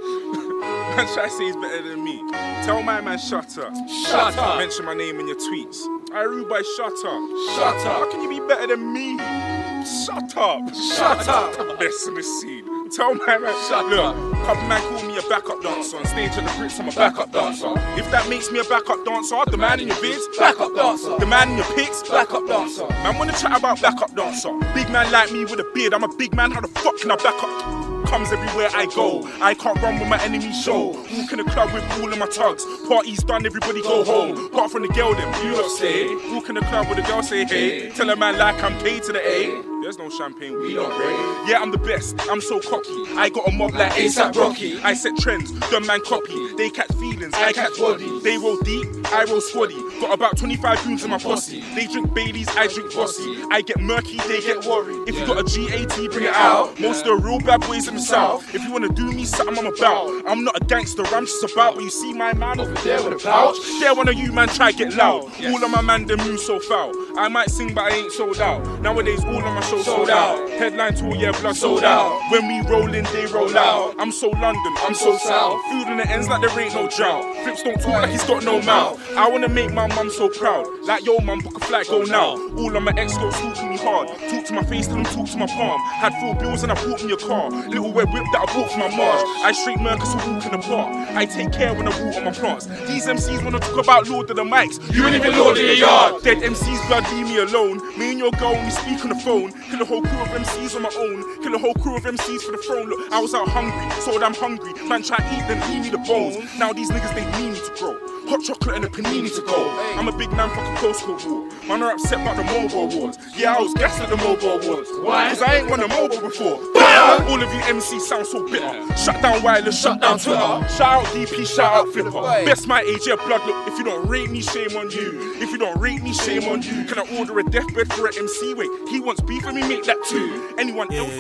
Man, 0.62 1.08
try 1.14 1.24
to 1.24 1.30
say 1.30 1.46
he's 1.46 1.56
better 1.56 1.82
than 1.88 2.04
me. 2.04 2.18
Tell 2.66 2.84
my 2.84 3.00
man, 3.00 3.18
shut 3.18 3.58
up. 3.58 3.74
Shut 3.88 4.38
up. 4.38 4.58
Mention 4.58 4.84
my 4.84 4.94
name 4.94 5.22
in 5.22 5.28
your 5.30 5.38
tweets. 5.38 5.80
I 6.12 6.26
boy, 6.50 6.62
shut 6.76 6.92
up. 6.92 7.30
Shut 7.56 7.88
up. 7.88 8.00
How 8.00 8.12
can 8.12 8.22
you 8.24 8.42
be 8.42 8.46
better 8.46 8.68
than 8.68 8.92
me? 8.92 9.59
Shut 9.86 10.38
up. 10.38 10.76
Shut 10.76 11.28
up. 11.28 11.80
Best 11.80 12.08
in 12.08 12.16
the 12.16 12.24
scene. 12.24 12.66
Tell 12.90 13.14
my 13.14 13.38
man, 13.38 13.54
Shut 13.68 13.86
look, 13.86 14.00
up. 14.00 14.16
couple 14.46 14.68
man 14.68 14.82
call 14.82 15.08
me 15.08 15.18
a 15.18 15.22
backup 15.30 15.62
dancer. 15.62 15.98
On 15.98 16.06
stage 16.06 16.32
at 16.32 16.44
the 16.44 16.50
Brits, 16.58 16.80
I'm 16.80 16.90
a 16.90 16.92
backup 16.92 17.32
dancer. 17.32 17.72
If 17.96 18.10
that 18.10 18.28
makes 18.30 18.52
me 18.52 18.60
a 18.60 18.64
backup 18.64 19.06
dancer, 19.06 19.38
the 19.46 19.58
man 19.58 19.80
in 19.80 19.88
your 19.90 19.98
vids, 19.98 20.26
backup 20.40 20.76
dancer. 20.76 21.16
The 21.20 21.26
man 21.28 21.52
in 21.52 21.58
your 21.58 21.76
pics, 21.76 22.02
backup 22.10 22.48
dancer. 22.48 22.88
Man, 23.04 23.18
wanna 23.20 23.34
chat 23.34 23.56
about 23.56 23.80
backup 23.82 24.16
dancer. 24.16 24.50
Big 24.74 24.90
man 24.90 25.12
like 25.12 25.32
me 25.32 25.46
with 25.46 25.60
a 25.60 25.72
beard, 25.76 25.94
I'm 25.94 26.04
a 26.04 26.08
big 26.16 26.34
man, 26.34 26.50
how 26.52 26.62
the 26.62 26.68
fuck 26.68 26.98
can 26.98 27.12
I 27.12 27.16
back 27.18 27.36
up? 27.44 28.08
Comes 28.08 28.32
everywhere 28.32 28.70
I 28.74 28.88
go. 28.88 29.30
I 29.40 29.54
can't 29.54 29.80
run 29.84 30.00
with 30.00 30.10
my 30.10 30.20
enemy 30.24 30.52
show. 30.52 30.88
Walk 30.88 31.32
in 31.32 31.38
the 31.38 31.44
club 31.44 31.72
with 31.72 31.84
all 32.02 32.12
of 32.12 32.18
my 32.18 32.26
tugs. 32.26 32.66
Party's 32.88 33.22
done, 33.24 33.46
everybody 33.46 33.84
go 33.84 34.04
home. 34.04 34.48
Apart 34.48 34.72
from 34.72 34.82
the 34.82 34.88
girl, 34.88 35.14
them 35.14 35.32
you 35.46 35.56
lot 35.62 35.70
stay. 35.70 36.08
Walk 36.34 36.50
in 36.50 36.56
the 36.56 36.62
club 36.62 36.88
with 36.88 36.98
the 36.98 37.04
girl, 37.04 37.22
say 37.22 37.46
hey. 37.46 37.92
Tell 37.92 38.10
a 38.10 38.16
man 38.16 38.40
like 38.40 38.64
I'm 38.64 38.80
K 38.80 39.00
to 39.00 39.14
the 39.14 39.22
A. 39.22 39.69
There's 39.82 39.98
no 39.98 40.10
champagne, 40.10 40.60
we 40.60 40.74
don't 40.74 40.94
break. 40.96 41.50
Yeah, 41.50 41.60
I'm 41.62 41.72
the 41.72 41.78
best, 41.78 42.16
I'm 42.30 42.42
so 42.42 42.60
cocky. 42.60 42.92
I 43.16 43.30
got 43.30 43.48
a 43.48 43.52
mob 43.52 43.74
like 43.74 43.94
ASAP 43.94 44.36
Rocky. 44.36 44.78
I 44.82 44.94
set 44.94 45.18
trends, 45.18 45.52
the 45.54 45.80
man 45.80 46.02
copy. 46.02 46.54
They 46.56 46.70
catch 46.70 46.92
feelings, 46.94 47.34
I 47.34 47.54
catch 47.54 47.78
bodies. 47.78 48.22
They 48.22 48.38
roll 48.38 48.58
deep, 48.58 48.88
I 49.14 49.24
roll 49.24 49.40
squaddy. 49.40 49.80
Got 50.02 50.14
about 50.14 50.38
25 50.38 50.84
goons 50.84 51.04
in 51.06 51.10
my 51.10 51.18
posse. 51.18 51.62
They 51.76 51.88
drink 51.88 52.14
Baileys, 52.14 52.50
I 52.58 52.68
drink 52.68 52.94
Bossy. 52.94 53.42
I 53.52 53.62
get 53.62 53.80
murky, 53.80 54.18
they 54.28 54.42
get 54.42 54.66
worried. 54.66 55.08
If 55.08 55.18
you 55.18 55.26
got 55.26 55.40
a 55.40 55.44
GAT, 55.44 56.12
bring 56.12 56.26
it 56.26 56.34
out. 56.34 56.78
Most 56.80 57.06
of 57.06 57.08
the 57.08 57.28
real 57.28 57.40
bad 57.40 57.62
boys 57.62 57.88
in 57.88 57.96
the 57.96 58.02
south. 58.02 58.54
If 58.54 58.64
you 58.64 58.72
wanna 58.74 58.90
do 58.90 59.10
me 59.12 59.24
something, 59.24 59.58
I'm 59.58 59.74
about. 59.74 60.28
I'm 60.28 60.44
not 60.44 60.62
a 60.62 60.66
gangster, 60.66 61.06
I'm 61.08 61.26
just 61.26 61.44
about. 61.52 61.76
But 61.76 61.84
you 61.86 61.90
see 61.90 62.14
my 62.14 62.34
man 62.34 62.60
over 62.60 62.74
there 62.84 63.02
with 63.02 63.14
a 63.14 63.26
pouch. 63.26 63.58
There 63.80 63.96
one 63.96 64.10
of 64.10 64.16
you 64.16 64.34
man 64.34 64.50
try 64.50 64.74
get 64.74 64.94
loud. 64.94 65.32
All 65.46 65.64
of 65.64 65.72
my 65.72 65.82
man 65.82 66.06
them 66.06 66.20
move 66.20 66.40
so 66.40 66.60
foul. 66.60 66.94
I 67.20 67.28
might 67.28 67.52
sing, 67.52 67.74
but 67.74 67.84
I 67.84 67.96
ain't 67.98 68.14
sold 68.14 68.40
out. 68.40 68.82
Nowadays, 68.82 69.26
all 69.26 69.36
of 69.36 69.44
my 69.44 69.60
shows 69.60 69.84
sold 69.84 70.10
out. 70.10 70.50
Headline 70.52 70.96
tour, 70.96 71.14
yeah, 71.16 71.34
blood 71.42 71.58
sold 71.58 71.84
out. 71.84 72.18
When 72.32 72.48
we 72.48 72.66
roll 72.70 72.94
in, 72.94 73.04
they 73.12 73.26
roll 73.26 73.58
out. 73.58 73.94
I'm 74.00 74.10
so 74.10 74.30
London, 74.30 74.74
I'm 74.78 74.94
so 74.94 75.18
south. 75.18 75.62
Food 75.66 75.90
in 75.90 75.98
the 75.98 76.08
ends 76.08 76.30
like 76.30 76.40
there 76.40 76.58
ain't 76.58 76.74
no 76.74 76.88
drought. 76.88 77.26
Flips 77.44 77.62
don't 77.64 77.82
talk 77.82 78.04
like 78.04 78.10
he's 78.10 78.24
got 78.24 78.46
no 78.46 78.62
mouth. 78.62 78.98
I 79.18 79.30
wanna 79.30 79.50
make 79.50 79.74
my 79.74 79.88
mum 79.88 80.10
so 80.10 80.30
proud. 80.30 80.66
Like 80.86 81.06
yo, 81.06 81.20
mum, 81.20 81.40
book 81.40 81.58
a 81.58 81.60
flight, 81.60 81.88
go 81.88 82.04
now. 82.04 82.38
All 82.58 82.74
of 82.74 82.84
my 82.84 82.94
ex 82.96 83.18
girls 83.18 83.36
talk 83.36 83.54
to 83.56 83.70
me 83.70 83.76
hard. 83.76 84.08
Talk 84.30 84.46
to 84.46 84.54
my 84.54 84.64
face, 84.64 84.88
tell 84.88 84.96
them 84.96 85.04
talk 85.04 85.28
to 85.28 85.38
my 85.38 85.48
palm. 85.48 85.82
Had 85.82 86.14
four 86.22 86.36
bills 86.36 86.64
and 86.64 86.72
I 86.72 86.76
bought 86.76 87.04
me 87.04 87.12
a 87.12 87.18
car. 87.18 87.50
Little 87.52 87.92
red 87.92 88.14
whip 88.14 88.24
that 88.32 88.48
I 88.48 88.54
bought 88.54 88.72
for 88.72 88.80
my 88.80 88.96
Marge. 88.96 89.26
I 89.44 89.52
straight 89.52 89.80
Mercus 89.80 90.18
who 90.22 90.36
walk 90.36 90.46
in 90.46 90.52
the 90.54 90.60
park. 90.60 90.88
I 91.18 91.26
take 91.26 91.52
care 91.52 91.74
when 91.74 91.86
I 91.86 92.02
water 92.02 92.22
my 92.22 92.32
plants. 92.32 92.68
These 92.88 93.08
MCs 93.08 93.44
wanna 93.44 93.60
talk 93.60 93.84
about 93.84 94.08
Lord 94.08 94.30
of 94.30 94.38
the 94.38 94.44
Mics. 94.44 94.80
You 94.96 95.06
ain't 95.06 95.16
even 95.16 95.38
Lord 95.38 95.58
of 95.58 95.64
your 95.64 95.74
yard. 95.74 96.24
Dead 96.24 96.38
MCs, 96.38 96.88
blood, 96.88 97.09
leave 97.12 97.28
me 97.28 97.38
alone. 97.38 97.78
Me 97.98 98.12
and 98.12 98.20
your 98.20 98.32
girl, 98.32 98.56
only 98.56 98.72
speak 98.72 99.04
on 99.04 99.10
the 99.10 99.16
phone. 99.16 99.52
Kill 99.70 99.82
a 99.82 99.86
whole 99.86 100.02
crew 100.02 100.22
of 100.22 100.28
MCs 100.30 100.76
on 100.76 100.84
my 100.84 100.92
own. 100.98 101.44
Kill 101.44 101.56
a 101.56 101.58
whole 101.58 101.74
crew 101.76 101.98
of 101.98 102.04
MCs 102.04 102.42
for 102.42 102.52
the 102.52 102.58
throne. 102.60 102.90
Look, 102.90 103.12
I 103.12 103.20
was 103.20 103.34
out 103.34 103.48
hungry, 103.48 103.90
so 104.02 104.20
damn 104.20 104.34
hungry. 104.34 104.74
Man, 104.88 105.04
try 105.04 105.18
eat 105.34 105.48
them, 105.48 105.60
leave 105.72 105.84
me 105.84 105.90
the 105.90 105.98
bones. 106.00 106.38
Now 106.58 106.74
these 106.74 106.90
niggas, 106.90 107.14
they 107.16 107.26
need 107.40 107.54
me 107.54 107.60
to 107.60 107.74
grow. 107.78 107.98
Hot 108.30 108.44
chocolate 108.44 108.76
and 108.76 108.86
a 108.86 108.90
panini 108.90 109.34
to 109.36 109.42
go. 109.42 109.70
I'm 109.98 110.08
a 110.08 110.16
big 110.18 110.32
man, 110.34 110.50
fuck 110.50 110.66
a 110.66 110.86
postcode 110.86 111.26
war. 111.26 111.50
Man 111.68 111.84
are 111.84 111.94
upset 111.94 112.22
about 112.22 112.38
the 112.38 112.44
mobile 112.44 112.88
wars. 112.96 113.18
Yeah, 113.36 113.56
I 113.56 113.60
was 113.60 113.74
gassed 113.74 114.02
at 114.02 114.10
the 114.10 114.18
mobile 114.18 114.60
wars. 114.68 114.88
Why? 115.02 115.30
Cause 115.30 115.42
I 115.42 115.58
ain't 115.58 115.70
won 115.70 115.82
a 115.82 115.88
mobile 115.88 116.22
before. 116.22 116.79
Bam! 116.90 117.28
All 117.30 117.42
of 117.42 117.54
you 117.54 117.60
MCs 117.62 118.02
sound 118.02 118.26
so 118.26 118.48
bitter. 118.50 118.98
Shut 118.98 119.22
down 119.22 119.42
wireless, 119.44 119.80
shut 119.82 120.02
down 120.02 120.18
Twitter. 120.20 120.40
Shout 120.70 120.82
out 120.82 121.06
DP, 121.14 121.46
shout 121.48 121.74
out 121.74 121.88
Flipper. 121.94 122.12
Best 122.46 122.68
my 122.68 122.82
age, 122.82 123.02
yeah, 123.08 123.16
blood. 123.16 123.46
Look, 123.46 123.68
if 123.68 123.78
you 123.78 123.84
don't 123.84 124.08
rate 124.08 124.30
me, 124.30 124.42
shame 124.42 124.76
on 124.78 124.90
you. 124.92 125.34
If 125.42 125.52
you 125.52 125.58
don't 125.58 125.78
rate 125.80 126.02
me, 126.02 126.14
shame 126.14 126.44
on 126.50 126.62
you. 126.62 126.86
Can 126.86 127.00
I 127.00 127.18
order 127.18 127.38
a 127.40 127.44
deathbed 127.44 127.92
for 127.94 128.08
an 128.08 128.14
MC? 128.18 128.54
Wait, 128.56 128.70
he 128.90 129.00
wants 129.00 129.22
beef, 129.22 129.46
let 129.46 129.54
me 129.54 129.62
make 129.68 129.84
that 129.86 129.98
too. 130.06 130.56
Anyone 130.58 130.92
else? 130.94 131.12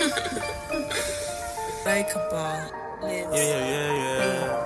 Yeah, 3.02 3.30
yeah, 3.32 3.94
yeah, 3.94 3.94
yeah. 3.94 4.65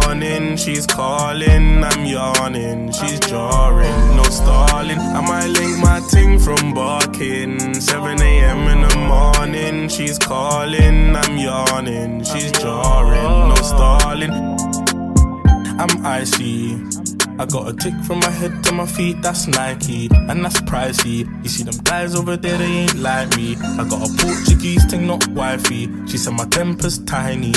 she's 0.61 0.85
calling, 0.85 1.83
I'm 1.83 2.05
yawning, 2.05 2.91
she's 2.91 3.19
jarring, 3.21 4.15
no 4.15 4.23
stalling. 4.23 4.99
I 4.99 5.21
might 5.21 5.47
link 5.47 5.79
my 5.79 5.99
ting 6.11 6.37
from 6.39 6.73
barking. 6.73 7.73
7 7.73 8.21
a.m. 8.21 8.67
in 8.67 8.81
the 8.87 8.95
morning, 8.97 9.89
she's 9.89 10.19
calling, 10.19 11.15
I'm 11.15 11.37
yawning, 11.37 12.23
she's 12.23 12.51
jarring, 12.51 13.49
no 13.49 13.55
stalling. 13.55 14.31
I'm 15.79 16.05
icy. 16.05 16.77
I 17.39 17.45
got 17.45 17.69
a 17.69 17.73
tick 17.73 17.95
from 18.05 18.19
my 18.19 18.29
head 18.29 18.63
to 18.65 18.71
my 18.71 18.85
feet, 18.85 19.21
that's 19.21 19.47
Nike, 19.47 20.09
and 20.11 20.45
that's 20.45 20.61
pricey. 20.61 21.19
You 21.43 21.49
see 21.49 21.63
them 21.63 21.77
guys 21.83 22.13
over 22.13 22.37
there, 22.37 22.57
they 22.57 22.65
ain't 22.65 22.99
like 22.99 23.35
me. 23.35 23.55
I 23.55 23.87
got 23.89 24.07
a 24.07 24.13
Portuguese 24.23 24.85
thing, 24.85 25.07
not 25.07 25.25
wifey. 25.29 25.89
She 26.07 26.17
said 26.17 26.33
my 26.33 26.45
temper's 26.45 26.99
tiny. 26.99 27.53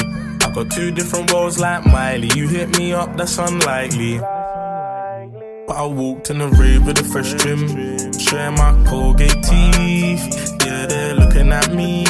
Got 0.54 0.70
two 0.70 0.92
different 0.92 1.32
roles 1.32 1.58
like 1.58 1.84
Miley. 1.84 2.30
You 2.36 2.46
hit 2.46 2.78
me 2.78 2.92
up, 2.92 3.16
that's 3.16 3.38
unlikely. 3.38 4.18
But 5.66 5.76
I 5.76 5.84
walked 5.84 6.30
in 6.30 6.38
the 6.38 6.48
rave 6.48 6.86
with 6.86 7.00
a 7.00 7.02
fresh 7.02 7.32
trim, 7.34 7.66
showing 8.12 8.54
my 8.54 8.72
Colgate 8.88 9.42
teeth. 9.42 10.54
Yeah, 10.64 10.86
they're 10.86 11.14
looking 11.14 11.52
at 11.52 11.72
me, 11.74 12.04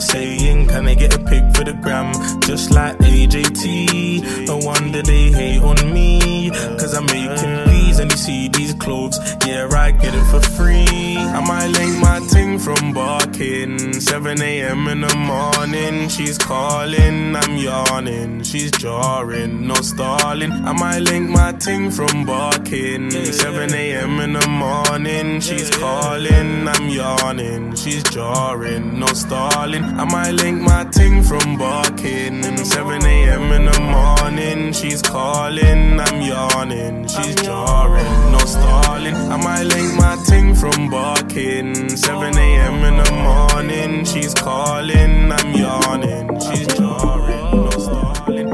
saying, 0.00 0.66
Can 0.66 0.88
I 0.88 0.94
get 0.94 1.14
a 1.14 1.20
pic 1.20 1.44
for 1.54 1.62
the 1.62 1.78
gram? 1.80 2.12
Just 2.40 2.72
like 2.72 2.98
AJT. 2.98 4.48
No 4.48 4.56
wonder 4.56 5.02
they 5.02 5.30
hate 5.30 5.62
on 5.62 5.94
me, 5.94 6.50
cause 6.50 6.92
I'm 6.94 7.06
making 7.06 7.69
and 8.00 8.10
you 8.10 8.16
see 8.16 8.48
these 8.48 8.74
clothes. 8.74 9.18
Yeah, 9.46 9.68
I 9.70 9.90
get 9.92 10.14
it 10.14 10.24
for 10.24 10.40
free. 10.40 11.16
I 11.16 11.40
might 11.46 11.68
link 11.68 12.00
my 12.00 12.18
ting 12.32 12.58
from 12.58 12.92
barking. 12.92 14.00
7 14.00 14.42
a.m. 14.42 14.88
in 14.88 15.02
the 15.02 15.14
morning, 15.16 16.08
she's 16.08 16.38
calling, 16.38 17.36
I'm 17.36 17.56
yawning. 17.56 18.42
She's 18.42 18.70
jarring, 18.72 19.66
no 19.66 19.74
stalling. 19.74 20.52
I 20.52 20.72
might 20.72 21.00
link 21.00 21.28
my 21.30 21.52
ting 21.52 21.90
from 21.90 22.24
barking. 22.24 23.10
7 23.10 23.74
a.m. 23.74 24.20
in 24.20 24.32
the 24.32 24.48
morning, 24.48 25.40
she's 25.40 25.70
calling, 25.70 26.68
I'm 26.68 26.88
yawning. 26.88 27.74
She's 27.76 28.02
jarring, 28.04 28.98
no 28.98 29.06
stalling. 29.08 29.84
I 29.84 30.04
might 30.04 30.32
link 30.32 30.60
my 30.62 30.84
ting 30.84 31.22
from 31.22 31.58
barking. 31.58 32.42
7 32.56 33.04
a.m. 33.04 33.52
in 33.52 33.64
the 33.66 33.80
morning, 33.80 34.72
she's 34.72 35.02
calling, 35.02 36.00
I'm 36.00 36.20
yawning. 36.22 37.06
She's 37.08 37.34
jarring, 37.36 37.89
no 38.32 38.38
stalling. 38.38 39.14
I 39.14 39.36
might 39.36 39.64
link 39.64 39.94
my 39.96 40.16
ting 40.26 40.54
from 40.54 40.90
barking. 40.90 41.88
7 41.96 42.36
a.m. 42.36 42.84
in 42.84 42.96
the 43.02 43.12
morning, 43.12 44.04
she's 44.04 44.34
calling, 44.34 45.32
I'm 45.32 45.52
yawning. 45.52 46.40
She's 46.40 46.66
jarring, 46.66 47.64
no 47.66 47.70
stalling. 47.70 48.50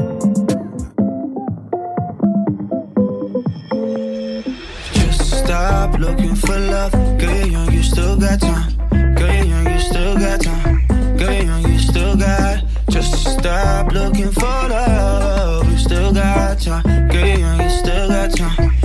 Just 4.93 5.43
stop 5.43 5.97
looking 5.99 6.35
for 6.35 6.57
love. 6.57 6.91
Girl, 7.19 7.47
young, 7.47 7.71
you 7.71 7.83
still 7.83 8.17
got 8.17 8.39
time. 8.39 8.71
Girl, 9.15 9.45
young, 9.45 9.67
you 9.71 9.79
still 9.79 10.15
got 10.17 10.41
time. 10.41 10.87
Girl, 11.17 11.33
young, 11.33 11.63
you 11.71 11.79
still 11.79 12.15
got. 12.15 12.63
Just 12.89 13.37
stop 13.37 13.91
looking 13.91 14.31
for 14.31 14.41
love. 14.43 15.69
You 15.71 15.77
still 15.77 16.13
got 16.13 16.59
time. 16.59 17.07
Girl, 17.09 17.25
young, 17.25 17.61
you 17.61 17.69
still 17.69 18.07
got 18.07 18.35
time. 18.35 18.76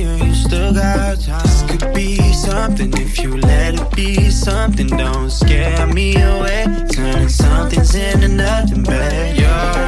You 0.00 0.34
still 0.34 0.72
got 0.72 1.20
time. 1.20 1.42
This 1.42 1.62
could 1.68 1.94
be 1.94 2.16
something 2.32 2.90
if 2.94 3.18
you 3.20 3.36
let 3.36 3.74
it 3.74 3.90
be 3.94 4.30
something. 4.30 4.86
Don't 4.86 5.30
scare 5.30 5.86
me 5.88 6.16
away. 6.16 6.64
Turning 6.90 7.28
something's 7.28 7.94
into 7.94 8.28
nothing, 8.28 8.82
babe. 8.82 9.36
You're 9.36 9.79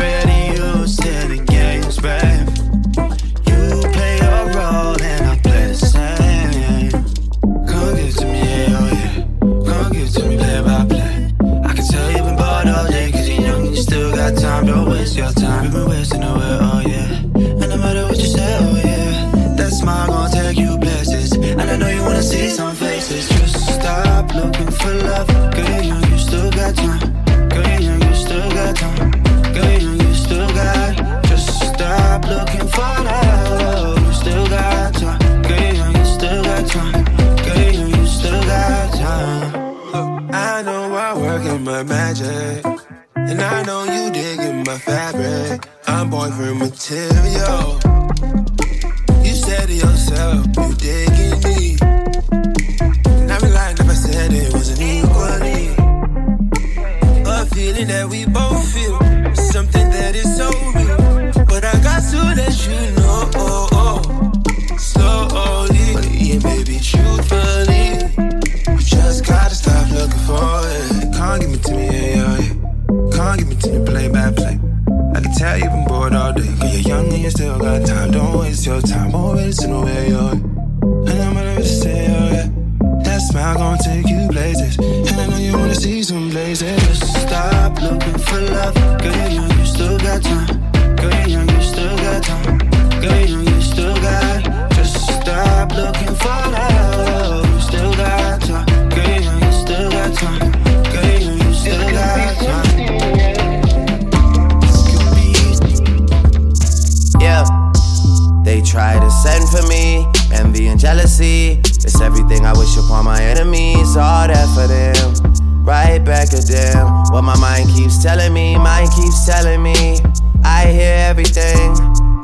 enemies. 113.92 113.96
All 113.96 114.28
that 114.28 114.48
for 114.54 114.66
them, 114.66 115.64
right 115.64 116.04
back 116.04 116.32
at 116.32 116.46
them. 116.46 116.86
What 117.12 117.22
my 117.22 117.38
mind 117.38 117.68
keeps 117.74 118.02
telling 118.02 118.32
me, 118.32 118.56
mind 118.56 118.90
keeps 118.94 119.26
telling 119.26 119.62
me. 119.62 119.98
I 120.44 120.66
hear 120.66 120.94
everything. 120.98 121.72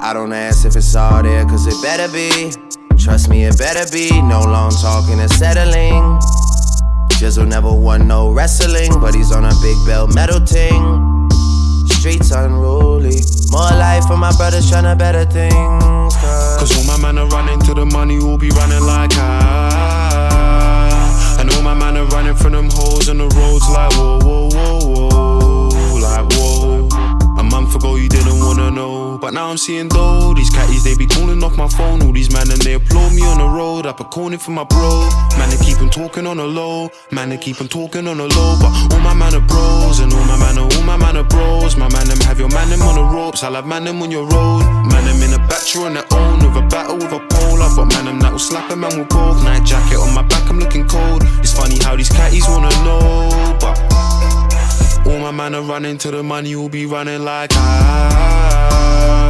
I 0.00 0.12
don't 0.12 0.32
ask 0.32 0.64
if 0.66 0.76
it's 0.76 0.94
all 0.94 1.22
there, 1.22 1.44
cause 1.44 1.66
it 1.66 1.80
better 1.82 2.10
be. 2.12 2.52
Trust 2.96 3.28
me, 3.28 3.44
it 3.44 3.58
better 3.58 3.90
be. 3.92 4.10
No 4.22 4.40
long 4.40 4.70
talking 4.70 5.20
and 5.20 5.30
settling. 5.30 6.18
Jizzle 7.18 7.48
never 7.48 7.72
won 7.72 8.06
no 8.06 8.30
wrestling, 8.30 8.90
but 9.00 9.14
he's 9.14 9.32
on 9.32 9.44
a 9.44 9.52
big 9.60 9.76
belt 9.86 10.14
metal 10.14 10.40
ting. 10.40 11.28
Streets 11.88 12.30
unruly. 12.30 13.18
More 13.50 13.70
life 13.74 14.04
for 14.06 14.16
my 14.16 14.30
brothers 14.36 14.70
trying 14.70 14.84
to 14.84 14.94
better 14.94 15.24
things. 15.24 16.14
Cause 16.58 16.76
all 16.76 16.96
my 16.96 17.00
man 17.02 17.18
are 17.18 17.28
running 17.28 17.60
to 17.60 17.74
the 17.74 17.86
money, 17.86 18.18
we'll 18.18 18.38
be 18.38 18.50
running 18.50 18.84
like 18.84 19.12
I. 19.14 19.97
running 22.10 22.34
from 22.34 22.52
them 22.52 22.68
holes 22.70 23.08
on 23.08 23.18
the 23.18 23.28
roads 23.28 23.68
like 23.68 23.92
whoa, 23.92 24.18
whoa, 24.18 24.48
whoa, 24.50 25.08
whoa. 25.10 25.98
Like 26.00 26.26
whoa. 26.32 26.88
A 27.38 27.42
month 27.42 27.74
ago 27.74 27.96
you 27.96 28.08
didn't 28.08 28.40
wanna 28.40 28.70
know, 28.70 29.18
but 29.18 29.32
now 29.32 29.50
I'm 29.50 29.58
seeing 29.58 29.88
though. 29.88 30.34
These 30.34 30.50
catties 30.50 30.84
they 30.84 30.96
be 30.96 31.06
calling 31.06 31.42
off 31.44 31.56
my 31.56 31.68
phone, 31.68 32.02
all 32.02 32.12
these 32.12 32.32
man 32.32 32.50
and 32.50 32.60
they 32.60 32.74
applaud 32.74 33.14
me 33.14 33.22
on 33.22 33.38
the 33.38 33.46
road. 33.46 33.86
Up 33.86 34.00
a 34.00 34.04
corner 34.04 34.38
for 34.38 34.50
my 34.50 34.64
bro. 34.64 35.08
Man, 35.38 35.48
they 35.50 35.64
keep 35.64 35.80
on 35.80 35.90
talking 35.90 36.26
on 36.26 36.38
the 36.38 36.46
low. 36.46 36.90
Man, 37.12 37.28
they 37.30 37.36
keep 37.36 37.60
on 37.60 37.68
talking 37.68 38.08
on 38.08 38.18
the 38.18 38.26
low, 38.26 38.58
but 38.60 38.72
all 38.92 39.00
my 39.00 39.14
man 39.14 39.34
are 39.34 39.46
bros 39.46 40.00
and 40.00 40.12
all 40.12 40.24
my 40.24 40.36
man 40.38 40.58
are 40.58 40.68
all 40.68 40.82
my 40.82 40.96
man 40.96 41.16
are 41.16 41.24
bros. 41.24 41.76
My 41.76 41.88
man 41.92 42.08
them 42.08 42.18
have 42.26 42.38
your 42.38 42.50
man 42.50 42.70
them 42.70 42.82
on 42.82 42.96
the 42.96 43.04
ropes. 43.04 43.42
I'll 43.44 43.54
have 43.54 43.66
man 43.66 43.84
them 43.84 44.02
on 44.02 44.10
your 44.10 44.26
road. 44.26 44.62
Man 44.90 45.04
them 45.06 45.22
in 45.22 45.32
a 45.32 45.37
battery 45.68 45.84
on 45.86 45.94
their 45.94 46.04
own 46.12 46.38
with 46.38 46.56
a 46.56 46.66
battle 46.68 46.96
with 46.96 47.12
a 47.12 47.18
pole. 47.18 47.62
I've 47.62 47.76
got 47.76 47.92
man 47.92 48.04
them 48.06 48.20
that 48.20 48.32
will 48.32 48.38
slap 48.38 48.70
a 48.70 48.76
man 48.76 48.98
with 48.98 49.08
both. 49.08 49.42
Night 49.44 49.64
jacket 49.64 49.98
on 49.98 50.14
my 50.14 50.22
back, 50.22 50.48
I'm 50.48 50.58
looking 50.58 50.86
cold. 50.88 51.22
It's 51.40 51.52
funny 51.52 51.78
how 51.78 51.96
these 51.96 52.08
catties 52.08 52.48
wanna 52.48 52.70
know, 52.84 53.56
but. 53.60 53.78
All 55.06 55.18
my 55.20 55.30
man 55.30 55.54
are 55.54 55.62
running 55.62 55.98
to 55.98 56.10
the 56.10 56.22
money, 56.22 56.54
will 56.56 56.68
be 56.68 56.86
running 56.86 57.24
like 57.24 57.50
I. 57.54 59.28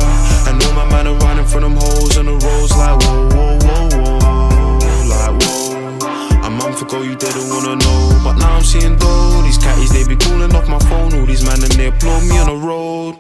And 0.49 0.63
all 0.63 0.73
my 0.75 0.89
man 0.91 1.07
are 1.07 1.15
running 1.15 1.47
from 1.47 1.63
them 1.63 1.77
holes 1.77 2.17
on 2.17 2.27
the 2.27 2.33
roads 2.33 2.77
like 2.77 3.01
whoa, 3.03 3.29
whoa, 3.35 3.59
whoa, 3.67 3.89
whoa, 3.95 4.79
like 5.11 5.43
whoa. 5.43 6.47
A 6.47 6.51
month 6.51 6.83
ago 6.83 7.03
you 7.03 7.17
didn't 7.17 7.49
wanna 7.51 7.77
know, 7.77 8.21
but 8.25 8.35
now 8.39 8.57
I'm 8.57 8.63
seeing 8.63 8.97
though 8.97 9.43
these 9.43 9.59
catties 9.59 9.91
they 9.91 10.05
be 10.07 10.17
calling 10.17 10.55
off 10.55 10.69
my 10.69 10.79
phone. 10.91 11.15
All 11.15 11.27
these 11.27 11.45
man 11.45 11.63
and 11.63 11.73
they 11.73 11.87
applaud 11.89 12.23
me 12.29 12.39
on 12.39 12.47
the 12.47 12.57
road. 12.57 13.17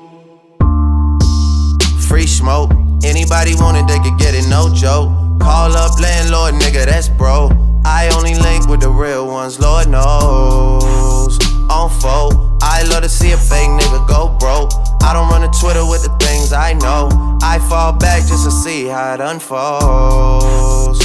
Free 2.08 2.26
smoke, 2.26 2.72
Anybody 3.04 3.54
want 3.54 3.76
it, 3.76 3.86
they 3.86 3.98
could 3.98 4.18
get 4.18 4.34
it, 4.34 4.48
no 4.48 4.72
joke. 4.74 5.10
Call 5.40 5.76
up 5.76 5.98
landlord, 6.00 6.54
nigga, 6.54 6.84
that's 6.84 7.08
bro. 7.08 7.48
I 7.84 8.10
only 8.14 8.34
link 8.34 8.68
with 8.68 8.80
the 8.80 8.90
real 8.90 9.26
ones, 9.26 9.58
Lord 9.60 9.88
knows. 9.88 11.38
On 11.70 11.88
foe, 12.00 12.58
I 12.60 12.82
love 12.90 13.02
to 13.02 13.08
see 13.08 13.32
a 13.32 13.36
fake 13.36 13.68
nigga 13.68 14.06
go 14.08 14.36
broke. 14.38 14.72
I 15.02 15.12
don't 15.12 15.28
run 15.30 15.40
to 15.40 15.60
Twitter 15.60 15.86
with 15.86 16.02
the 16.02 16.14
things 16.24 16.52
I 16.52 16.72
know. 16.74 17.08
I 17.42 17.58
fall 17.68 17.92
back 17.92 18.26
just 18.26 18.44
to 18.44 18.50
see 18.50 18.86
how 18.86 19.14
it 19.14 19.20
unfolds. 19.20 21.00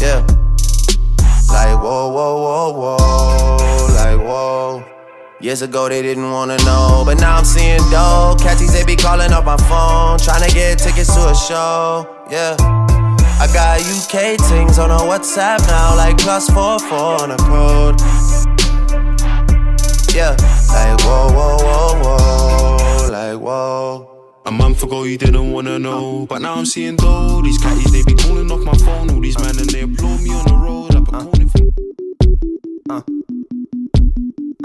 Yeah. 0.00 0.26
Like, 1.48 1.80
whoa, 1.80 2.08
whoa, 2.08 2.42
whoa, 2.42 2.72
whoa. 2.72 3.55
Years 5.38 5.60
ago 5.60 5.86
they 5.86 6.00
didn't 6.00 6.30
wanna 6.30 6.56
know, 6.64 7.02
but 7.04 7.20
now 7.20 7.36
I'm 7.36 7.44
seeing 7.44 7.76
dope. 7.90 8.40
Catchies, 8.40 8.72
they 8.72 8.84
be 8.86 8.96
calling 8.96 9.32
up 9.32 9.44
my 9.44 9.58
phone, 9.68 10.18
trying 10.18 10.48
to 10.48 10.54
get 10.54 10.78
tickets 10.78 11.14
to 11.14 11.28
a 11.28 11.34
show. 11.34 12.08
Yeah. 12.30 12.56
I 13.38 13.46
got 13.52 13.80
UK 13.80 14.40
things 14.48 14.78
on 14.78 14.90
a 14.90 14.96
WhatsApp 14.96 15.60
now, 15.68 15.94
like 15.94 16.16
plus 16.16 16.48
four 16.48 16.78
four 16.78 17.20
on 17.20 17.32
a 17.32 17.36
code. 17.36 18.00
Yeah, 20.14 20.30
like 20.72 20.98
whoa, 21.04 21.28
whoa, 21.28 21.58
whoa, 21.58 22.00
whoa, 22.02 23.08
like 23.10 23.38
whoa. 23.38 24.32
A 24.46 24.50
month 24.50 24.82
ago 24.84 25.02
you 25.02 25.18
didn't 25.18 25.52
wanna 25.52 25.78
know, 25.78 26.24
but 26.26 26.40
now 26.40 26.54
I'm 26.54 26.64
seeing 26.64 26.96
though 26.96 27.42
these 27.42 27.58
catties 27.58 27.92
they 27.92 28.02
be 28.04 28.14
calling 28.14 28.50
off 28.50 28.64
my 28.64 28.76
phone, 28.78 29.10
all 29.10 29.20
these 29.20 29.38
men 29.38 29.58
and 29.58 29.68
they 29.68 29.82
applaud 29.82 30.22
me 30.22 30.30
on 30.30 30.46
the 30.46 30.54
road. 30.54 30.96
I've 30.96 31.04
been 31.04 31.20
calling 31.20 31.48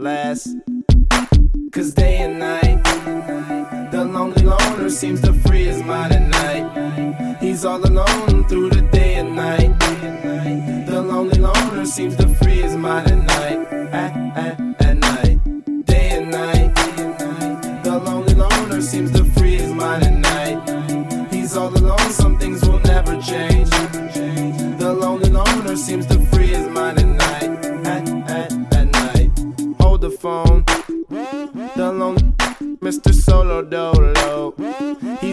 last. 0.00 0.56
Cause 1.72 1.92
day 1.92 2.18
and 2.18 2.38
night, 2.38 2.82
the 3.92 4.04
lonely 4.04 4.42
loner 4.42 4.90
seems 4.90 5.20
to 5.20 5.32
free 5.32 5.64
his 5.64 5.82
mind 5.82 6.12
at 6.12 6.28
night. 6.28 7.36
He's 7.40 7.64
all 7.64 7.84
alone 7.86 8.48
through 8.48 8.70
the 8.70 8.82
day 8.90 9.14
and 9.16 9.36
night. 9.36 9.78
The 10.86 11.00
lonely 11.02 11.38
loner 11.38 11.84
seems 11.84 12.16
to 12.16 12.28
free 12.36 12.62
his 12.62 12.76
mind 12.76 13.10
at 13.10 13.18
night. 13.18 13.79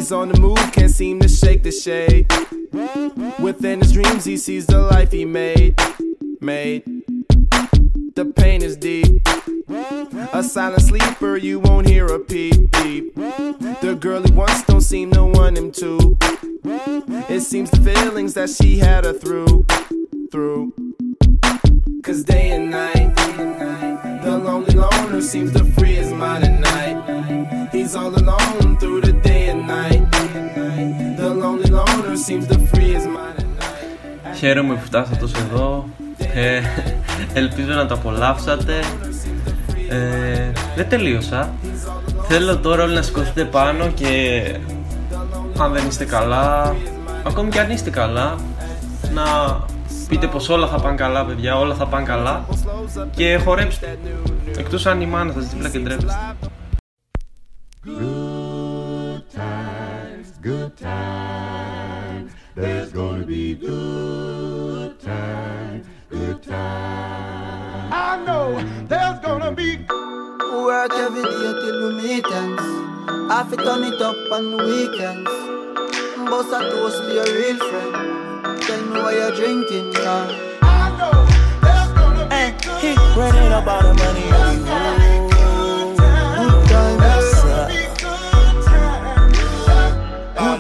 He's 0.08 0.14
on 0.14 0.30
the 0.30 0.40
move, 0.40 0.72
can't 0.72 0.90
seem 0.90 1.20
to 1.20 1.28
shake 1.28 1.64
the 1.64 1.72
shade. 1.74 2.32
Within 3.42 3.82
his 3.82 3.92
dreams, 3.92 4.24
he 4.24 4.38
sees 4.38 4.66
the 4.66 4.80
life 4.80 5.12
he 5.12 5.26
made. 5.26 5.78
Made. 6.40 6.86
The 8.16 8.32
pain 8.34 8.62
is 8.62 8.78
deep. 8.78 9.28
A 10.32 10.42
silent 10.42 10.84
sleeper, 10.84 11.36
you 11.36 11.60
won't 11.60 11.90
hear 11.90 12.06
a 12.06 12.20
peep 12.20 12.72
peep. 12.72 13.16
The 13.16 13.98
girl 14.00 14.24
he 14.24 14.32
wants 14.32 14.64
don't 14.64 14.80
seem 14.80 15.12
to 15.12 15.26
want 15.26 15.58
him 15.58 15.74
to. 15.74 16.18
It 17.28 17.42
seems 17.42 17.70
the 17.72 17.82
feelings 17.82 18.34
that 18.36 18.50
she 18.50 18.78
had 18.78 19.04
her 19.04 19.12
through, 19.12 19.66
through. 20.32 20.72
Cause 22.02 22.24
day 22.24 22.52
and 22.52 22.72
night, 22.72 23.14
the 23.18 23.97
lonely 24.48 24.76
loner 24.84 25.22
seems 25.32 25.52
to 25.58 25.64
free 25.76 25.96
his 26.02 26.12
mind 26.22 26.44
at 26.50 26.56
night. 26.72 26.98
He's 27.76 27.94
all 28.00 28.14
alone 28.22 28.70
through 28.80 29.02
the 29.08 29.16
day 29.28 29.44
and 29.52 29.62
night. 29.78 30.04
The 31.20 31.30
lonely 31.44 31.70
loner 31.78 32.16
seems 32.28 32.46
to 32.52 32.58
free 32.70 32.92
his 32.98 33.06
mind 33.16 33.38
at 33.44 33.50
night. 33.62 34.36
Χαίρομαι 34.36 34.74
που 34.74 34.86
φτάσατε 34.86 35.16
τόσο 35.16 35.36
εδώ. 35.50 35.86
Ε, 36.34 36.62
ελπίζω 37.34 37.74
να 37.74 37.86
το 37.86 37.94
απολαύσατε. 37.94 38.80
Ε, 39.90 40.52
δεν 40.76 40.90
τελείωσα. 40.90 41.54
Θέλω 42.28 42.58
τώρα 42.58 42.84
όλοι 42.84 42.94
να 42.94 43.02
σηκωθείτε 43.02 43.44
πάνω 43.44 43.88
και 43.88 44.42
αν 45.60 45.72
δεν 45.74 45.88
είστε 45.88 46.06
καλά, 46.06 46.76
ακόμη 47.24 47.50
και 47.50 47.60
αν 47.60 47.72
είστε 47.72 47.90
καλά, 47.90 48.36
να 49.14 49.24
πείτε 50.08 50.28
πως 50.28 50.50
όλα 50.50 50.68
θα 50.68 50.80
πάνε 50.80 50.96
καλά 50.96 51.26
παιδιά, 51.26 51.58
όλα 51.58 51.74
θα 51.74 51.86
πάνε 51.86 52.06
καλά 52.06 52.46
και 53.16 53.38
χορέψτε. 53.38 53.98
Εκτός 54.58 54.86
αν 54.86 55.02
η 55.02 55.06
μάνα 55.06 55.34
σας 55.34 55.48
δίπλα 55.48 55.70
και 55.70 55.80
ντρέπεστε. 55.80 56.36
Good 57.86 59.24
times, 59.42 60.28
good 60.50 60.72
times. 60.88 62.30
There's 62.60 62.92
gonna 63.00 63.26
be 63.36 63.46
good 63.68 64.94
times, 65.12 65.84
good 66.16 66.40
times. 66.54 67.92
I 68.08 68.12
know 68.26 68.46
there's 68.92 69.20
gonna 69.28 69.52
be 69.60 69.70
Work 70.68 70.92
every 70.94 71.24
day 71.24 71.52
till 71.62 71.78
we 71.84 71.90
meet 72.02 72.26
ends. 72.42 72.62
I 73.30 73.46
fit 73.50 73.60
turn 73.60 73.84
it 73.84 74.02
up 74.02 74.16
on 74.32 74.44
the 74.52 74.60
weekends. 74.70 75.32
Boss 76.30 76.52
a 76.52 76.60
toast 76.72 77.04
to 77.04 77.14
your 77.18 77.30
real 77.38 77.58
friend. 77.70 78.62
Tell 78.62 78.82
me 78.86 79.00
what 79.00 79.14
you're 79.14 79.36
drinking, 79.40 79.94
now. 79.94 81.37
Hey, 82.38 82.54
he 82.82 82.94
running 83.18 83.52
up 83.52 83.66
all 83.66 83.82
the 83.82 83.94
money 83.96 84.32
on 84.32 84.58
you. 84.60 84.68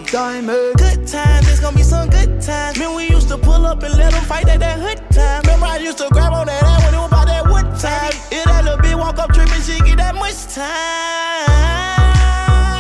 Good? 0.10 0.78
Good 0.78 1.08
times, 1.08 1.48
it's 1.48 1.60
gonna 1.60 1.76
be 1.76 1.84
some 1.84 2.10
good 2.10 2.42
times. 2.42 2.80
Man, 2.80 2.96
we 2.96 3.08
used 3.10 3.28
to 3.28 3.38
pull 3.38 3.66
up 3.68 3.84
and 3.84 3.94
let 3.96 4.12
them 4.14 4.24
fight 4.24 4.48
at 4.48 4.60
that 4.62 4.80
hood 4.80 5.04
time. 5.12 5.42
Remember, 5.42 5.68
I 5.68 5.78
used 5.78 6.00
to 6.00 6.08
grab 6.12 6.34
on 6.34 6.48
that 6.48 6.64
ass 6.64 6.84
when 6.86 6.94
it 6.96 6.98
was 6.98 7.08
about 7.12 7.28
that 7.28 7.46
wood 7.46 7.68
time. 7.80 8.12
If 8.32 8.46
that 8.46 8.64
little 8.64 8.80
bitch 8.80 8.98
walk 8.98 9.20
up 9.20 9.32
tripping, 9.34 9.62
she 9.62 9.78
get 9.82 9.98
that 9.98 10.16
much 10.16 10.48
time. 10.56 10.66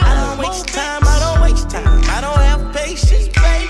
I 0.09 0.13
don't 0.21 0.39
waste 0.39 0.67
time, 0.69 1.01
I 1.03 1.19
don't 1.19 1.41
waste 1.43 1.69
time. 1.69 2.01
I 2.15 2.21
don't 2.21 2.39
have 2.49 2.73
patience, 2.73 3.27
baby. 3.27 3.69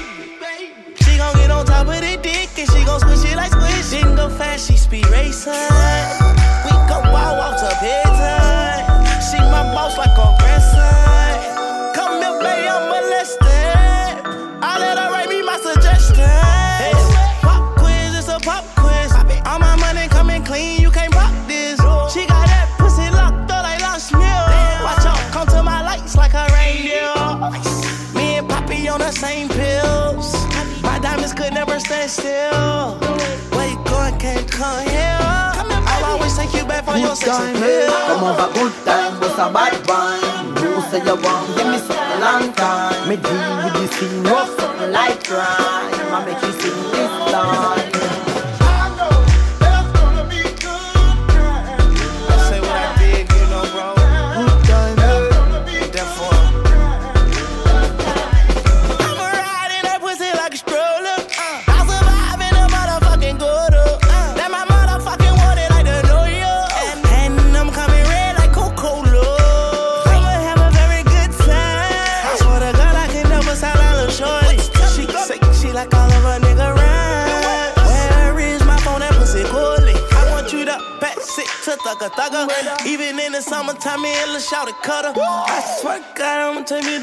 She 1.04 1.18
gon' 1.18 1.36
get 1.36 1.52
on 1.52 1.66
top 1.66 1.88
of 1.88 2.00
the 2.00 2.18
dick 2.22 2.47
and 2.60 2.70
she 2.72 2.84
gon' 2.86 3.00
squish 3.00 3.24
it 3.26 3.36
like 3.36 3.52
squish. 3.52 3.90
Didn't 3.90 4.16
go 4.16 4.30
fast, 4.30 4.68
she 4.68 4.78
speed 4.78 5.08
racing. 5.10 5.54
We 6.66 6.72
go 6.90 7.02
wild 7.14 7.38
walks 7.38 7.62
to 7.62 7.76
here 7.78 8.04
time. 8.04 9.22
She 9.22 9.38
my 9.38 9.64
boss 9.74 9.98
like 9.98 10.18
a 10.18 10.28
grandson. 10.40 11.94
Come 11.94 12.22
here, 12.22 12.40
baby, 12.42 12.68
I'm 12.68 12.90
molested. 12.90 14.26
I 14.62 14.78
let 14.80 14.98
her 14.98 15.10
write 15.12 15.30
me 15.30 15.42
my 15.44 15.58
suggestions. 15.60 17.02
Pop 17.42 17.78
quiz, 17.78 18.18
it's 18.18 18.28
a 18.28 18.40
pop 18.40 18.66
quiz. 18.76 19.12
All 19.46 19.60
my 19.60 19.76
money 19.78 20.08
coming 20.08 20.44
clean, 20.44 20.82
you 20.82 20.92
can't 20.92 21.12
pop 21.14 21.34
this. 21.48 21.80
She 22.14 22.26
got 22.26 22.48
that 22.48 22.74
pussy 22.78 23.10
locked 23.12 23.52
up 23.52 23.64
like 23.64 23.82
lost 23.82 24.14
meal. 24.14 24.44
Watch 24.84 25.06
out, 25.06 25.20
come 25.32 25.48
to 25.48 25.62
my 25.64 25.84
lights 25.84 26.16
like 26.16 26.34
a 26.34 26.48
reindeer. 26.54 27.14
Me 28.16 28.38
and 28.38 28.50
Poppy 28.50 28.88
on 28.88 29.00
the 29.00 29.12
same 29.12 29.48
diamonds 31.78 31.88
could 31.88 31.98
never 31.98 32.10
stand 32.10 32.12
still. 32.12 32.98
Where 33.58 33.70
you 33.70 33.84
going, 33.86 34.18
can't 34.20 34.52
come 34.52 34.88
here. 34.88 35.18
I'll 35.20 36.06
always 36.06 36.38
take 36.38 36.54
you 36.54 36.66
back 36.66 36.86
for 36.86 36.98
your 36.98 37.10
Good 37.10 37.18
sex 37.18 37.40
eh? 37.40 37.52
appeal. 37.52 37.92
Come 38.08 38.24
over, 38.24 38.54
good 38.54 38.74
time, 38.86 39.20
what's 39.20 39.38
a 39.38 39.52
bad 39.52 39.88
wine? 39.88 40.48
You 40.62 40.82
say 40.90 41.00
you 41.06 41.16
want, 41.22 41.58
give 41.58 41.68
me 41.68 41.78
something 41.78 42.20
long 42.22 42.54
time. 42.54 43.10
Me 43.10 43.16
deal 43.18 43.56
with 43.64 43.74
this 43.74 43.94
thing, 44.00 44.24
rough 44.24 44.50
something 44.60 44.92
like 44.92 45.24
crime. 45.24 46.14
I 46.14 46.26
make 46.26 46.42
you 46.42 46.57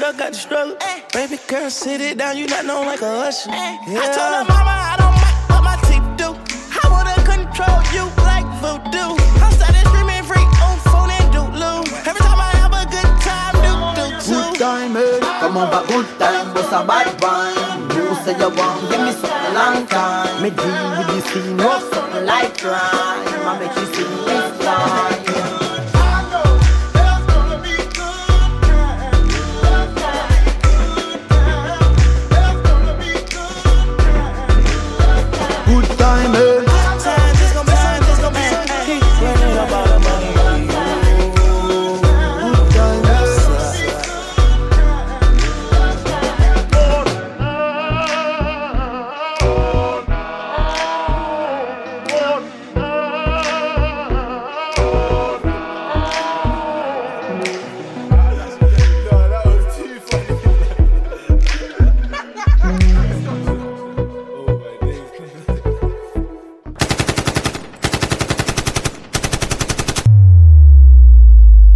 I'ma 0.05 0.13
tell 0.13 0.17
you, 0.17 0.17
dog 0.17 0.17
got 0.17 0.33
the 0.33 0.37
struggle. 0.37 0.77
Baby 1.13 1.39
girl, 1.47 1.69
sit 1.69 2.01
it 2.01 2.17
down, 2.17 2.37
you 2.37 2.45
not 2.47 2.65
known 2.65 2.85
like 2.85 3.01
a 3.01 3.25
usher. 3.25 3.49
Yeah. 3.49 3.79
I 3.89 4.07
told 4.13 4.33
her 4.37 4.45
mama 4.45 4.69
I 4.69 4.95
don't 5.01 5.15
mind 5.17 5.37
what 5.49 5.63
my 5.65 5.75
teeth 5.89 6.05
do. 6.21 6.29
I 6.77 6.85
wanna 6.93 7.15
control 7.25 7.81
you 7.89 8.05
like 8.21 8.45
voodoo. 8.61 9.17
I'm 9.41 9.51
started 9.53 9.81
screaming 9.89 10.23
free 10.23 10.45
on 10.61 10.77
phone 10.85 11.09
and 11.09 11.27
doodloo. 11.33 11.81
Every 12.05 12.21
time 12.21 12.37
I 12.37 12.51
have 12.61 12.73
a 12.73 12.85
good 12.85 13.13
time, 13.25 13.55
do 13.65 13.73
do 13.97 14.05
too. 14.21 14.33
Good 14.35 14.59
time, 14.59 14.95
eh? 14.95 15.19
Come 15.41 15.57
on, 15.57 15.71
but 15.71 15.87
good 15.87 16.05
time, 16.19 16.53
but 16.53 16.69
a 16.69 16.85
bad 16.85 17.09
vine. 17.17 17.89
You 17.97 18.13
say 18.21 18.37
you 18.37 18.49
want, 18.53 18.77
give 18.89 19.01
me 19.01 19.11
something 19.17 19.53
long 19.57 19.87
time. 19.87 20.43
Me 20.43 20.49
deal 20.53 20.85
with 21.01 21.07
this 21.17 21.25
scene, 21.33 21.57
no 21.57 21.79
something 21.89 22.25
like 22.25 22.57
crime. 22.57 23.25
I 23.49 23.57
make 23.57 23.73
you 23.73 23.85
sing 23.89 24.13
this 24.25 24.65
time. 24.65 25.24